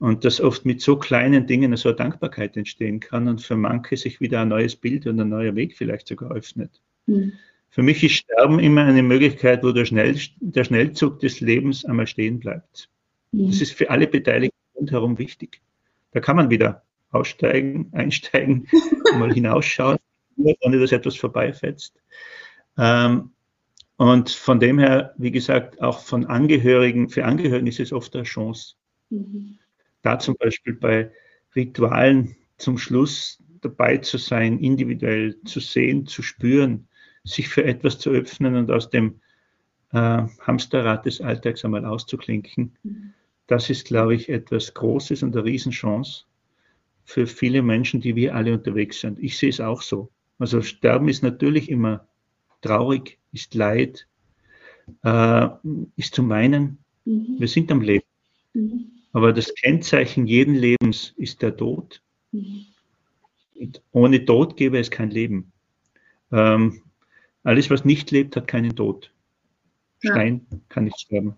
Und 0.00 0.24
dass 0.24 0.40
oft 0.40 0.64
mit 0.64 0.80
so 0.80 0.96
kleinen 0.96 1.46
Dingen 1.46 1.76
so 1.76 1.88
eine 1.88 1.96
Dankbarkeit 1.96 2.56
entstehen 2.56 3.00
kann 3.00 3.26
und 3.26 3.42
für 3.42 3.56
manche 3.56 3.96
sich 3.96 4.20
wieder 4.20 4.42
ein 4.42 4.48
neues 4.48 4.76
Bild 4.76 5.06
und 5.06 5.20
ein 5.20 5.28
neuer 5.28 5.56
Weg 5.56 5.76
vielleicht 5.76 6.06
sogar 6.06 6.32
öffnet. 6.32 6.80
Mhm. 7.06 7.32
Für 7.70 7.82
mich 7.82 8.02
ist 8.02 8.12
Sterben 8.12 8.60
immer 8.60 8.84
eine 8.84 9.02
Möglichkeit, 9.02 9.62
wo 9.62 9.72
der, 9.72 9.84
Schnell, 9.84 10.16
der 10.40 10.64
Schnellzug 10.64 11.20
des 11.20 11.40
Lebens 11.40 11.84
einmal 11.84 12.06
stehen 12.06 12.38
bleibt. 12.38 12.88
Mhm. 13.32 13.48
Das 13.48 13.60
ist 13.60 13.72
für 13.72 13.90
alle 13.90 14.06
Beteiligten 14.06 14.56
rundherum 14.74 15.18
wichtig. 15.18 15.60
Da 16.18 16.20
kann 16.20 16.34
man 16.34 16.50
wieder 16.50 16.82
aussteigen, 17.10 17.90
einsteigen, 17.92 18.66
mal 19.20 19.32
hinausschauen, 19.32 19.98
ohne 20.36 20.80
dass 20.80 20.90
etwas 20.90 21.14
vorbeifetzt. 21.14 21.94
Ähm, 22.76 23.30
und 23.98 24.30
von 24.30 24.58
dem 24.58 24.80
her, 24.80 25.14
wie 25.16 25.30
gesagt, 25.30 25.80
auch 25.80 26.00
von 26.00 26.26
Angehörigen, 26.26 27.08
für 27.08 27.24
Angehörigen 27.24 27.68
ist 27.68 27.78
es 27.78 27.92
oft 27.92 28.16
eine 28.16 28.24
Chance. 28.24 28.74
Mhm. 29.10 29.60
Da 30.02 30.18
zum 30.18 30.34
Beispiel 30.40 30.74
bei 30.74 31.12
Ritualen 31.54 32.34
zum 32.56 32.78
Schluss 32.78 33.40
dabei 33.60 33.98
zu 33.98 34.18
sein, 34.18 34.58
individuell 34.58 35.40
zu 35.44 35.60
sehen, 35.60 36.04
zu 36.04 36.22
spüren, 36.22 36.88
sich 37.22 37.48
für 37.48 37.62
etwas 37.62 38.00
zu 38.00 38.10
öffnen 38.10 38.56
und 38.56 38.72
aus 38.72 38.90
dem 38.90 39.20
äh, 39.92 40.22
Hamsterrad 40.40 41.06
des 41.06 41.20
Alltags 41.20 41.64
einmal 41.64 41.84
auszuklinken. 41.84 42.76
Mhm. 42.82 43.14
Das 43.48 43.70
ist, 43.70 43.86
glaube 43.86 44.14
ich, 44.14 44.28
etwas 44.28 44.74
Großes 44.74 45.22
und 45.22 45.34
eine 45.34 45.44
Riesenchance 45.44 46.24
für 47.04 47.26
viele 47.26 47.62
Menschen, 47.62 48.00
die 48.00 48.14
wir 48.14 48.34
alle 48.34 48.52
unterwegs 48.52 49.00
sind. 49.00 49.18
Ich 49.18 49.38
sehe 49.38 49.48
es 49.48 49.60
auch 49.60 49.82
so. 49.82 50.10
Also 50.38 50.62
Sterben 50.62 51.08
ist 51.08 51.22
natürlich 51.22 51.70
immer 51.70 52.06
traurig, 52.60 53.18
ist 53.32 53.54
Leid, 53.54 54.06
äh, 55.02 55.48
ist 55.96 56.14
zu 56.14 56.22
meinen. 56.22 56.78
Mhm. 57.06 57.36
Wir 57.38 57.48
sind 57.48 57.72
am 57.72 57.80
Leben. 57.80 58.04
Mhm. 58.52 58.90
Aber 59.12 59.32
das 59.32 59.54
Kennzeichen 59.54 60.26
jeden 60.26 60.54
Lebens 60.54 61.14
ist 61.16 61.40
der 61.40 61.56
Tod. 61.56 62.02
Mhm. 62.32 62.66
Ohne 63.92 64.24
Tod 64.26 64.58
gäbe 64.58 64.78
es 64.78 64.90
kein 64.90 65.10
Leben. 65.10 65.52
Ähm, 66.30 66.82
alles, 67.42 67.70
was 67.70 67.86
nicht 67.86 68.10
lebt, 68.10 68.36
hat 68.36 68.46
keinen 68.46 68.76
Tod. 68.76 69.10
Stein 70.00 70.46
ja. 70.50 70.58
kann 70.68 70.84
nicht 70.84 71.00
sterben. 71.00 71.34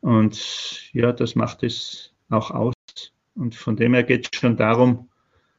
Und 0.00 0.92
ja, 0.92 1.12
das 1.12 1.34
macht 1.34 1.62
es 1.62 2.12
auch 2.28 2.50
aus. 2.50 2.74
Und 3.34 3.54
von 3.54 3.76
dem 3.76 3.94
her 3.94 4.02
geht 4.02 4.28
es 4.32 4.40
schon 4.40 4.56
darum, 4.56 5.08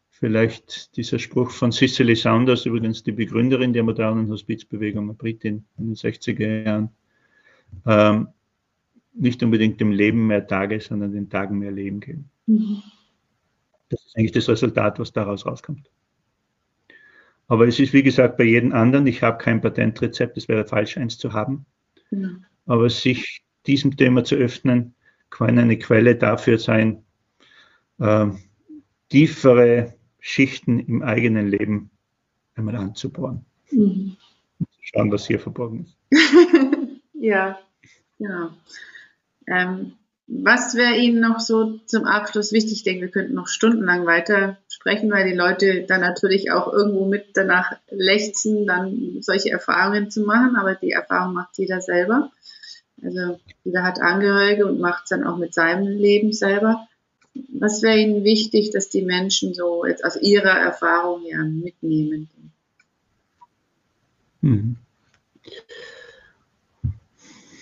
vielleicht 0.09 0.95
dieser 0.97 1.19
Spruch 1.19 1.51
von 1.51 1.71
Cicely 1.71 2.15
Saunders, 2.15 2.65
übrigens 2.65 3.03
die 3.03 3.11
Begründerin 3.11 3.73
der 3.73 3.83
modernen 3.83 4.29
Hospizbewegung, 4.29 5.05
eine 5.05 5.13
Britin 5.13 5.65
in 5.77 5.87
den 5.87 5.95
60er 5.95 6.63
Jahren, 6.63 6.89
ähm, 7.85 8.29
nicht 9.13 9.43
unbedingt 9.43 9.79
dem 9.79 9.91
Leben 9.91 10.27
mehr 10.27 10.47
Tage, 10.47 10.79
sondern 10.79 11.11
den 11.11 11.29
Tagen 11.29 11.59
mehr 11.59 11.71
Leben 11.71 11.99
geben. 11.99 12.29
Mhm. 12.45 12.81
Das 13.89 14.05
ist 14.05 14.17
eigentlich 14.17 14.31
das 14.31 14.49
Resultat, 14.49 14.99
was 14.99 15.13
daraus 15.13 15.45
rauskommt. 15.45 15.89
Aber 17.47 17.67
es 17.67 17.79
ist, 17.79 17.93
wie 17.93 18.03
gesagt, 18.03 18.37
bei 18.37 18.43
jedem 18.43 18.73
anderen, 18.73 19.07
ich 19.07 19.23
habe 19.23 19.37
kein 19.37 19.61
Patentrezept, 19.61 20.37
es 20.37 20.47
wäre 20.47 20.65
falsch, 20.65 20.97
eins 20.97 21.17
zu 21.17 21.33
haben. 21.33 21.65
Ja. 22.11 22.29
Aber 22.65 22.89
sich 22.89 23.43
diesem 23.67 23.97
Thema 23.97 24.23
zu 24.23 24.35
öffnen, 24.35 24.95
kann 25.29 25.59
eine 25.59 25.77
Quelle 25.77 26.15
dafür 26.15 26.57
sein, 26.57 27.03
äh, 27.99 28.27
tiefere 29.09 29.93
Schichten 30.19 30.79
im 30.79 31.03
eigenen 31.03 31.47
Leben 31.47 31.91
einmal 32.55 32.75
anzubauen. 32.75 33.45
Mhm. 33.71 34.17
Schauen, 34.81 35.11
was 35.11 35.27
hier 35.27 35.39
verborgen 35.39 35.85
ist. 35.85 35.97
ja, 37.13 37.59
genau. 38.17 38.51
Ähm, 39.47 39.93
was 40.27 40.75
wäre 40.75 40.97
Ihnen 40.97 41.21
noch 41.21 41.39
so 41.39 41.77
zum 41.85 42.03
Abschluss 42.03 42.51
wichtig? 42.51 42.73
Ich 42.73 42.83
denke, 42.83 43.05
wir 43.05 43.11
könnten 43.11 43.33
noch 43.33 43.47
stundenlang 43.47 44.05
weiter 44.05 44.57
sprechen, 44.67 45.09
weil 45.09 45.29
die 45.29 45.35
Leute 45.35 45.85
dann 45.87 46.01
natürlich 46.01 46.51
auch 46.51 46.71
irgendwo 46.71 47.05
mit 47.05 47.27
danach 47.35 47.77
lechzen, 47.89 48.65
dann 48.65 49.21
solche 49.21 49.51
Erfahrungen 49.51 50.11
zu 50.11 50.21
machen. 50.21 50.57
Aber 50.57 50.75
die 50.75 50.91
Erfahrung 50.91 51.33
macht 51.33 51.57
jeder 51.57 51.79
selber. 51.79 52.31
Also 53.01 53.39
jeder 53.63 53.83
hat 53.83 54.01
Angehörige 54.01 54.65
und 54.65 54.79
macht 54.79 55.03
es 55.03 55.09
dann 55.09 55.23
auch 55.23 55.37
mit 55.37 55.53
seinem 55.53 55.87
Leben 55.87 56.33
selber. 56.33 56.87
Was 57.59 57.83
wäre 57.83 57.99
Ihnen 57.99 58.23
wichtig, 58.23 58.71
dass 58.71 58.89
die 58.89 59.03
Menschen 59.03 59.53
so 59.53 59.85
jetzt 59.85 60.03
aus 60.03 60.19
ihrer 60.19 60.57
Erfahrung 60.57 61.21
her 61.21 61.43
mitnehmen? 61.43 62.29
Hm. 64.41 64.77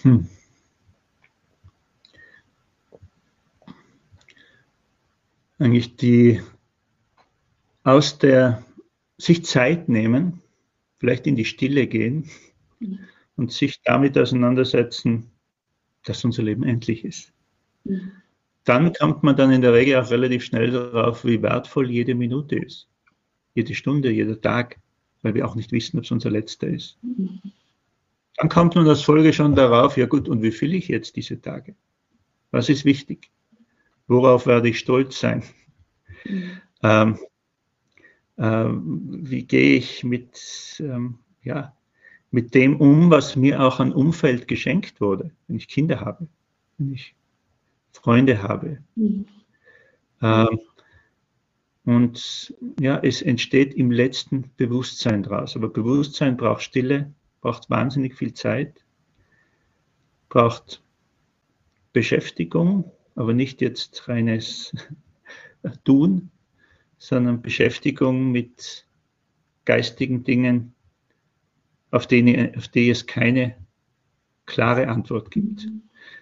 Hm. 0.01 0.29
eigentlich 5.59 5.95
die 5.95 6.41
aus 7.83 8.17
der 8.17 8.63
sich 9.17 9.45
Zeit 9.45 9.89
nehmen, 9.89 10.41
vielleicht 10.99 11.27
in 11.27 11.35
die 11.35 11.45
Stille 11.45 11.87
gehen 11.87 12.29
mhm. 12.79 12.99
Und 13.37 13.51
sich 13.51 13.81
damit 13.83 14.17
auseinandersetzen, 14.17 15.31
dass 16.05 16.23
unser 16.23 16.43
Leben 16.43 16.63
endlich 16.63 17.03
ist. 17.03 17.33
Mhm. 17.83 18.11
Dann 18.63 18.93
kommt 18.93 19.23
man 19.23 19.35
dann 19.35 19.51
in 19.51 19.61
der 19.61 19.73
Regel 19.73 19.97
auch 19.97 20.09
relativ 20.09 20.43
schnell 20.43 20.71
darauf, 20.71 21.23
wie 21.23 21.41
wertvoll 21.41 21.91
jede 21.91 22.15
Minute 22.15 22.55
ist. 22.55 22.87
Jede 23.53 23.75
Stunde, 23.75 24.11
jeder 24.11 24.41
Tag, 24.41 24.77
weil 25.21 25.35
wir 25.35 25.47
auch 25.47 25.55
nicht 25.55 25.71
wissen, 25.71 25.97
ob 25.97 26.03
es 26.03 26.11
unser 26.11 26.31
letzter 26.31 26.67
ist. 26.67 26.97
Mhm. 27.03 27.39
Dann 28.37 28.49
kommt 28.49 28.75
man 28.75 28.87
als 28.87 29.01
Folge 29.01 29.31
schon 29.31 29.55
darauf, 29.55 29.97
ja 29.97 30.07
gut, 30.07 30.27
und 30.27 30.41
wie 30.41 30.51
fülle 30.51 30.75
ich 30.75 30.87
jetzt 30.87 31.15
diese 31.15 31.41
Tage? 31.41 31.75
Was 32.51 32.69
ist 32.69 32.85
wichtig? 32.85 33.29
Worauf 34.07 34.45
werde 34.45 34.69
ich 34.69 34.79
stolz 34.79 35.19
sein? 35.19 35.43
Mhm. 36.25 36.61
Ähm, 36.83 37.19
ähm, 38.37 39.09
wie 39.29 39.43
gehe 39.43 39.77
ich 39.77 40.03
mit, 40.03 40.77
ähm, 40.79 41.19
ja, 41.43 41.74
mit 42.35 42.53
dem 42.53 42.75
um, 42.81 43.09
was 43.11 43.37
mir 43.37 43.61
auch 43.61 43.79
an 43.79 43.93
Umfeld 43.93 44.49
geschenkt 44.49 44.99
wurde, 44.99 45.31
wenn 45.47 45.55
ich 45.55 45.69
Kinder 45.69 46.01
habe, 46.01 46.27
wenn 46.77 46.91
ich 46.91 47.15
Freunde 47.93 48.43
habe. 48.43 48.79
Mhm. 48.95 49.25
Ähm, 50.21 50.59
und 51.85 52.53
ja, 52.77 52.99
es 53.01 53.21
entsteht 53.21 53.73
im 53.75 53.89
letzten 53.89 54.51
Bewusstsein 54.57 55.23
draus. 55.23 55.55
Aber 55.55 55.69
Bewusstsein 55.69 56.35
braucht 56.35 56.63
Stille, 56.63 57.13
braucht 57.39 57.69
wahnsinnig 57.69 58.15
viel 58.15 58.33
Zeit, 58.33 58.83
braucht 60.27 60.83
Beschäftigung, 61.93 62.91
aber 63.15 63.33
nicht 63.33 63.61
jetzt 63.61 64.09
reines 64.09 64.75
Tun, 65.85 66.31
sondern 66.97 67.41
Beschäftigung 67.41 68.33
mit 68.33 68.85
geistigen 69.63 70.25
Dingen, 70.25 70.74
auf 71.95 72.07
die, 72.07 72.51
auf 72.55 72.67
die 72.67 72.89
es 72.89 73.05
keine 73.05 73.55
klare 74.45 74.87
Antwort 74.87 75.31
gibt. 75.31 75.67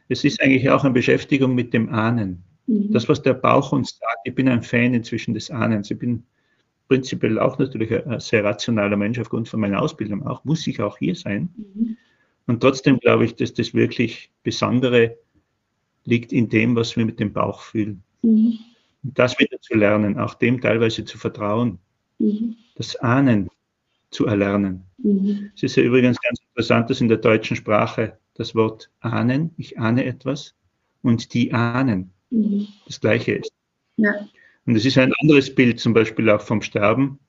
Es 0.07 0.23
ist 0.23 0.41
eigentlich 0.41 0.69
auch 0.69 0.83
eine 0.83 0.93
Beschäftigung 0.93 1.55
mit 1.55 1.73
dem 1.73 1.89
Ahnen. 1.89 2.43
Mhm. 2.67 2.91
Das, 2.91 3.09
was 3.09 3.21
der 3.21 3.33
Bauch 3.33 3.71
uns 3.71 3.97
sagt, 3.97 4.19
ich 4.23 4.35
bin 4.35 4.47
ein 4.47 4.61
Fan 4.61 4.93
inzwischen 4.93 5.33
des 5.33 5.49
Ahnens. 5.49 5.89
Ich 5.89 5.97
bin 5.97 6.23
prinzipiell 6.87 7.39
auch 7.39 7.57
natürlich 7.57 7.91
ein 7.91 8.19
sehr 8.19 8.43
rationaler 8.43 8.95
Mensch 8.97 9.19
aufgrund 9.19 9.49
von 9.49 9.59
meiner 9.59 9.81
Ausbildung 9.81 10.25
auch, 10.25 10.43
muss 10.45 10.67
ich 10.67 10.79
auch 10.81 10.97
hier 10.97 11.15
sein. 11.15 11.49
Mhm. 11.55 11.97
Und 12.45 12.61
trotzdem 12.61 12.99
glaube 12.99 13.25
ich, 13.25 13.35
dass 13.35 13.53
das 13.53 13.73
wirklich 13.73 14.31
Besondere 14.43 15.17
liegt 16.05 16.31
in 16.33 16.49
dem, 16.49 16.75
was 16.75 16.95
wir 16.95 17.05
mit 17.05 17.19
dem 17.19 17.33
Bauch 17.33 17.61
fühlen. 17.61 18.03
Mhm. 18.21 18.59
Und 19.03 19.19
das 19.19 19.39
wieder 19.39 19.59
zu 19.59 19.75
lernen, 19.75 20.19
auch 20.19 20.35
dem 20.35 20.61
teilweise 20.61 21.03
zu 21.03 21.17
vertrauen, 21.17 21.79
das 22.75 22.95
Ahnen 22.97 23.49
zu 24.13 24.25
erlernen. 24.25 24.83
Mhm. 24.97 25.51
Es 25.55 25.63
ist 25.63 25.75
ja 25.75 25.83
übrigens 25.83 26.19
ganz 26.21 26.39
interessant, 26.39 26.89
dass 26.89 27.01
in 27.01 27.07
der 27.07 27.17
deutschen 27.17 27.55
Sprache 27.55 28.17
das 28.35 28.55
Wort 28.55 28.89
ahnen, 28.99 29.51
ich 29.57 29.77
ahne 29.79 30.05
etwas, 30.05 30.55
und 31.01 31.33
die 31.33 31.53
ahnen, 31.53 32.11
mhm. 32.29 32.67
das 32.85 33.01
gleiche 33.01 33.33
ist. 33.33 33.51
Ja. 33.97 34.27
Und 34.65 34.75
es 34.75 34.85
ist 34.85 34.97
ein 34.97 35.13
anderes 35.21 35.53
Bild 35.53 35.79
zum 35.79 35.93
Beispiel 35.93 36.29
auch 36.29 36.41
vom 36.41 36.61
Sterben, 36.61 37.19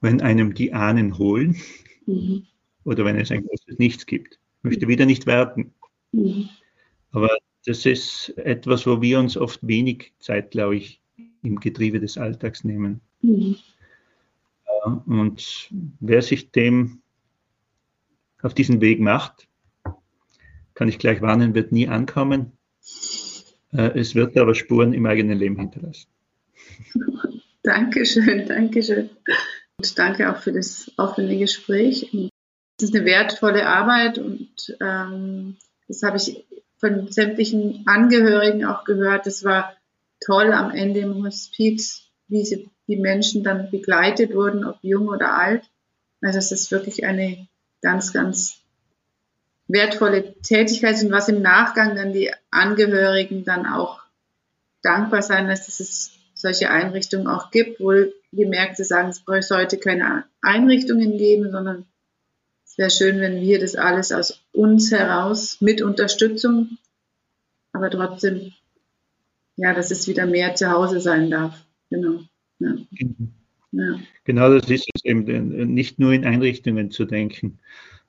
wenn 0.00 0.20
einem 0.20 0.54
die 0.54 0.72
Ahnen 0.72 1.18
holen 1.18 1.56
mhm. 2.06 2.46
oder 2.84 3.04
wenn 3.04 3.16
es 3.16 3.30
ein 3.30 3.44
großes 3.44 3.78
Nichts 3.78 4.06
gibt. 4.06 4.38
Ich 4.58 4.64
möchte 4.64 4.88
wieder 4.88 5.06
nicht 5.06 5.26
werten. 5.26 5.74
Mhm. 6.12 6.48
Aber 7.10 7.36
das 7.66 7.84
ist 7.84 8.30
etwas, 8.38 8.86
wo 8.86 9.02
wir 9.02 9.18
uns 9.18 9.36
oft 9.36 9.66
wenig 9.66 10.12
Zeit, 10.18 10.52
glaube 10.52 10.76
ich, 10.76 11.00
im 11.42 11.60
Getriebe 11.60 12.00
des 12.00 12.16
Alltags 12.16 12.64
nehmen. 12.64 13.00
Und 14.96 15.70
wer 16.00 16.22
sich 16.22 16.50
dem 16.50 17.00
auf 18.42 18.54
diesen 18.54 18.80
Weg 18.80 19.00
macht, 19.00 19.48
kann 20.74 20.88
ich 20.88 20.98
gleich 20.98 21.20
warnen, 21.20 21.54
wird 21.54 21.72
nie 21.72 21.88
ankommen. 21.88 22.52
Äh, 23.72 23.98
es 23.98 24.14
wird 24.14 24.36
aber 24.36 24.54
Spuren 24.54 24.92
im 24.92 25.06
eigenen 25.06 25.38
Leben 25.38 25.58
hinterlassen. 25.58 26.08
Dankeschön, 27.62 28.46
Dankeschön. 28.46 29.10
Und 29.76 29.98
danke 29.98 30.30
auch 30.30 30.40
für 30.40 30.52
das 30.52 30.92
offene 30.96 31.38
Gespräch. 31.38 32.12
Es 32.80 32.88
ist 32.88 32.94
eine 32.94 33.04
wertvolle 33.04 33.66
Arbeit 33.66 34.18
und 34.18 34.48
ähm, 34.80 35.56
das 35.88 36.02
habe 36.02 36.16
ich 36.16 36.44
von 36.78 37.10
sämtlichen 37.10 37.82
Angehörigen 37.86 38.64
auch 38.64 38.84
gehört. 38.84 39.26
Das 39.26 39.44
war 39.44 39.76
toll 40.24 40.52
am 40.52 40.70
Ende 40.70 41.00
im 41.00 41.24
Hospiz, 41.24 42.08
wie 42.28 42.44
sie, 42.44 42.70
die 42.88 42.96
Menschen 42.96 43.44
dann 43.44 43.70
begleitet 43.70 44.34
wurden, 44.34 44.64
ob 44.64 44.78
jung 44.82 45.08
oder 45.08 45.38
alt. 45.38 45.62
Also 46.20 46.38
es 46.38 46.50
ist 46.50 46.70
wirklich 46.70 47.04
eine 47.04 47.46
ganz, 47.82 48.12
ganz 48.12 48.60
wertvolle 49.68 50.34
Tätigkeit 50.42 51.00
und 51.02 51.12
was 51.12 51.28
im 51.28 51.42
Nachgang 51.42 51.94
dann 51.94 52.12
die 52.12 52.32
Angehörigen 52.50 53.44
dann 53.44 53.66
auch 53.66 54.00
dankbar 54.82 55.22
sein, 55.22 55.46
dass 55.46 55.68
es 55.68 56.12
solche 56.34 56.70
Einrichtungen 56.70 57.28
auch 57.28 57.50
gibt. 57.50 57.78
Wohl 57.78 58.14
gemerkt, 58.32 58.78
sie 58.78 58.84
sagen, 58.84 59.10
es 59.10 59.48
sollte 59.48 59.78
keine 59.78 60.24
Einrichtungen 60.40 61.18
geben, 61.18 61.50
sondern 61.50 61.86
es 62.64 62.78
wäre 62.78 62.90
schön, 62.90 63.20
wenn 63.20 63.40
wir 63.40 63.60
das 63.60 63.76
alles 63.76 64.12
aus 64.12 64.40
uns 64.52 64.90
heraus 64.90 65.58
mit 65.60 65.82
Unterstützung, 65.82 66.78
aber 67.72 67.90
trotzdem, 67.90 68.52
ja, 69.56 69.74
dass 69.74 69.90
es 69.90 70.08
wieder 70.08 70.26
mehr 70.26 70.54
zu 70.54 70.70
Hause 70.70 71.00
sein 71.00 71.30
darf. 71.30 71.54
Genau. 71.90 72.20
Ja. 72.58 72.74
Ja. 73.72 74.00
Genau 74.24 74.52
das 74.52 74.70
ist 74.70 74.88
es 74.94 75.04
eben, 75.04 75.24
nicht 75.74 75.98
nur 75.98 76.12
in 76.12 76.24
Einrichtungen 76.24 76.90
zu 76.90 77.04
denken 77.04 77.58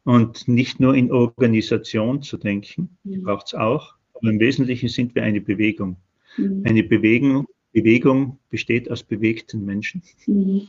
und 0.04 0.48
nicht 0.48 0.80
nur 0.80 0.96
in 0.96 1.12
Organisation 1.12 2.22
zu 2.22 2.38
denken, 2.38 2.98
die 3.04 3.18
mhm. 3.18 3.24
braucht 3.24 3.48
es 3.48 3.54
auch, 3.54 3.96
aber 4.14 4.30
im 4.30 4.40
Wesentlichen 4.40 4.90
sind 4.90 5.16
wir 5.16 5.24
eine 5.24 5.42
Bewegung. 5.42 5.98
Mhm. 6.38 6.64
Eine 6.66 6.84
Bewegung, 6.84 7.46
Bewegung 7.74 8.40
besteht 8.50 8.90
aus 8.90 9.04
bewegten 9.04 9.66
Menschen. 9.66 10.02
Mhm. 10.28 10.68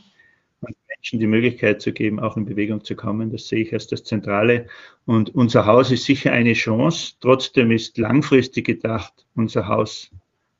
Und 0.59 0.75
Menschen 0.89 1.19
die 1.19 1.27
Möglichkeit 1.27 1.81
zu 1.81 1.91
geben, 1.91 2.19
auch 2.19 2.37
in 2.37 2.45
Bewegung 2.45 2.83
zu 2.83 2.95
kommen, 2.95 3.31
das 3.31 3.47
sehe 3.47 3.63
ich 3.63 3.73
als 3.73 3.87
das 3.87 4.03
Zentrale. 4.03 4.67
Und 5.05 5.33
unser 5.33 5.65
Haus 5.65 5.89
ist 5.89 6.05
sicher 6.05 6.33
eine 6.33 6.53
Chance. 6.53 7.15
Trotzdem 7.19 7.71
ist 7.71 7.97
langfristig 7.97 8.67
gedacht 8.67 9.25
unser 9.35 9.67
Haus 9.67 10.11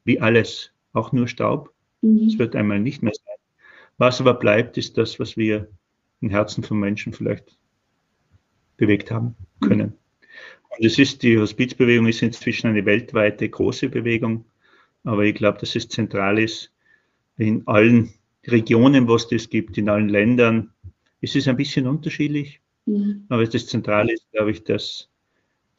wie 0.04 0.20
alles 0.20 0.72
auch 0.94 1.12
nur 1.12 1.28
Staub. 1.28 1.72
Mhm. 2.02 2.28
Es 2.28 2.40
wird 2.40 2.56
einmal 2.56 2.80
nicht 2.80 3.02
mehr 3.02 3.14
sein. 3.14 3.36
Was 3.98 4.20
aber 4.20 4.34
bleibt, 4.34 4.78
ist 4.78 4.98
das, 4.98 5.20
was 5.20 5.38
wir 5.38 5.70
im 6.22 6.30
Herzen 6.30 6.64
von 6.64 6.80
Menschen 6.80 7.14
vielleicht 7.14 7.58
bewegt 8.78 9.12
haben 9.12 9.36
können. 9.60 9.94
Und 10.70 10.86
es 10.86 10.98
ist, 10.98 11.24
die 11.24 11.38
Hospizbewegung 11.38 12.08
ist 12.08 12.22
inzwischen 12.22 12.68
eine 12.68 12.86
weltweite 12.86 13.48
große 13.50 13.90
Bewegung. 13.90 14.46
Aber 15.04 15.24
ich 15.24 15.36
glaube, 15.36 15.60
dass 15.60 15.76
es 15.76 15.88
zentral 15.90 16.40
ist 16.40 16.72
in 17.38 17.68
allen 17.68 18.14
Regionen, 18.48 19.08
wo 19.08 19.16
es 19.16 19.28
das 19.28 19.50
gibt, 19.50 19.78
in 19.78 19.90
allen 19.90 20.10
Ländern. 20.10 20.72
Es 21.22 21.36
ist 21.36 21.48
ein 21.48 21.58
bisschen 21.58 21.88
unterschiedlich, 21.88 22.62
mhm. 22.86 23.26
aber 23.30 23.46
das 23.46 23.68
Zentrale 23.68 24.14
ist, 24.14 24.32
glaube 24.32 24.52
ich, 24.52 24.64
dass 24.64 25.10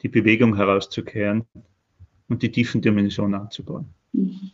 die 0.01 0.09
Bewegung 0.09 0.55
herauszukehren 0.55 1.43
und 2.29 2.41
die 2.43 2.51
tiefen 2.51 2.81
Dimensionen 2.81 3.39
anzubauen. 3.39 3.87
Mhm. 4.13 4.51